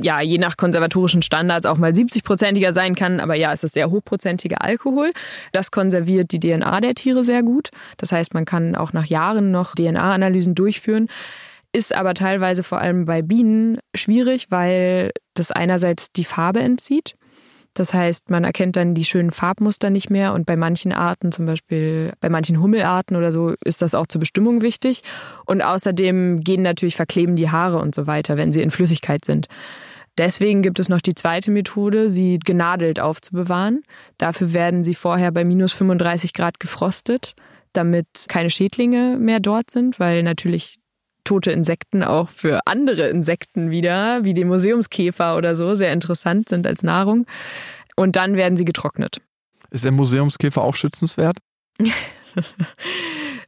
[0.01, 3.19] ja je nach konservatorischen Standards auch mal 70-prozentiger sein kann.
[3.19, 5.11] Aber ja, es ist sehr hochprozentiger Alkohol.
[5.51, 7.69] Das konserviert die DNA der Tiere sehr gut.
[7.97, 11.09] Das heißt, man kann auch nach Jahren noch DNA-Analysen durchführen.
[11.73, 17.17] Ist aber teilweise vor allem bei Bienen schwierig, weil das einerseits die Farbe entzieht.
[17.77, 21.45] Das heißt, man erkennt dann die schönen Farbmuster nicht mehr und bei manchen Arten, zum
[21.45, 25.03] Beispiel bei manchen Hummelarten oder so, ist das auch zur Bestimmung wichtig.
[25.45, 29.45] Und außerdem gehen natürlich verkleben die Haare und so weiter, wenn sie in Flüssigkeit sind.
[30.17, 33.83] Deswegen gibt es noch die zweite Methode, sie genadelt aufzubewahren.
[34.17, 37.35] Dafür werden sie vorher bei minus 35 Grad gefrostet,
[37.73, 40.79] damit keine Schädlinge mehr dort sind, weil natürlich
[41.27, 46.65] tote Insekten auch für andere Insekten wieder, wie den Museumskäfer oder so, sehr interessant sind
[46.65, 47.25] als Nahrung.
[47.97, 49.19] Und dann werden sie getrocknet.
[49.69, 51.37] Ist der Museumskäfer auch schützenswert?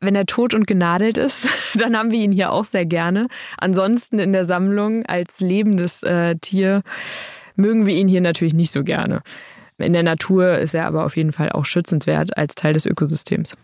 [0.01, 3.27] Wenn er tot und genadelt ist, dann haben wir ihn hier auch sehr gerne.
[3.57, 6.81] Ansonsten in der Sammlung als lebendes äh, Tier
[7.55, 9.21] mögen wir ihn hier natürlich nicht so gerne.
[9.77, 13.55] In der Natur ist er aber auf jeden Fall auch schützenswert als Teil des Ökosystems.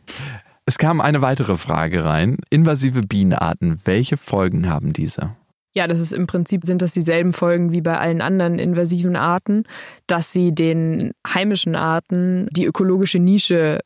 [0.67, 2.37] Es kam eine weitere Frage rein.
[2.49, 5.35] Invasive Bienenarten, welche Folgen haben diese?
[5.73, 9.65] Ja, das ist im Prinzip sind das dieselben Folgen wie bei allen anderen invasiven Arten,
[10.07, 13.79] dass sie den heimischen Arten die ökologische Nische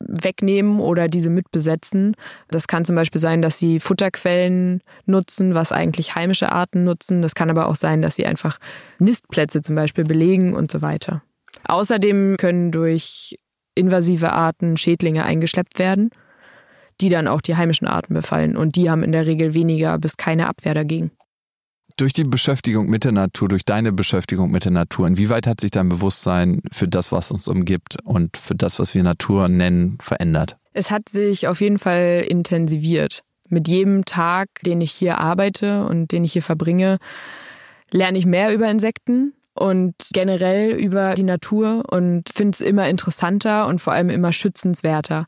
[0.00, 2.16] wegnehmen oder diese mitbesetzen.
[2.48, 7.22] Das kann zum Beispiel sein, dass sie Futterquellen nutzen, was eigentlich heimische Arten nutzen.
[7.22, 8.58] Das kann aber auch sein, dass sie einfach
[8.98, 11.22] Nistplätze zum Beispiel belegen und so weiter.
[11.68, 13.38] Außerdem können durch
[13.76, 16.10] invasive Arten Schädlinge eingeschleppt werden,
[17.00, 18.56] die dann auch die heimischen Arten befallen.
[18.56, 21.10] Und die haben in der Regel weniger bis keine Abwehr dagegen
[21.96, 25.70] durch die Beschäftigung mit der Natur, durch deine Beschäftigung mit der Natur, inwieweit hat sich
[25.70, 30.56] dein Bewusstsein für das, was uns umgibt und für das, was wir Natur nennen, verändert?
[30.72, 33.22] Es hat sich auf jeden Fall intensiviert.
[33.48, 36.98] Mit jedem Tag, den ich hier arbeite und den ich hier verbringe,
[37.90, 43.68] lerne ich mehr über Insekten und generell über die Natur und finde es immer interessanter
[43.68, 45.26] und vor allem immer schützenswerter.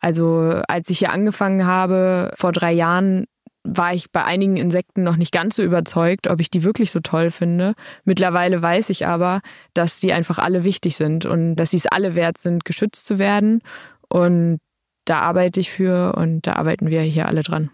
[0.00, 3.26] Also als ich hier angefangen habe, vor drei Jahren,
[3.64, 7.00] war ich bei einigen Insekten noch nicht ganz so überzeugt, ob ich die wirklich so
[7.00, 7.74] toll finde.
[8.04, 9.40] Mittlerweile weiß ich aber,
[9.74, 13.18] dass die einfach alle wichtig sind und dass sie es alle wert sind, geschützt zu
[13.18, 13.60] werden.
[14.08, 14.58] Und
[15.04, 17.70] da arbeite ich für und da arbeiten wir hier alle dran.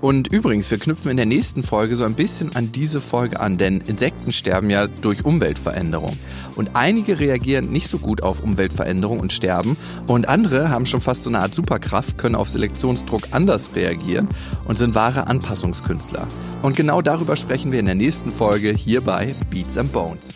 [0.00, 3.56] Und übrigens, wir knüpfen in der nächsten Folge so ein bisschen an diese Folge an,
[3.56, 6.18] denn Insekten sterben ja durch Umweltveränderung.
[6.56, 9.76] Und einige reagieren nicht so gut auf Umweltveränderung und sterben.
[10.06, 14.28] Und andere haben schon fast so eine Art Superkraft, können auf Selektionsdruck anders reagieren
[14.68, 16.26] und sind wahre Anpassungskünstler.
[16.62, 20.35] Und genau darüber sprechen wir in der nächsten Folge hier bei Beats and Bones.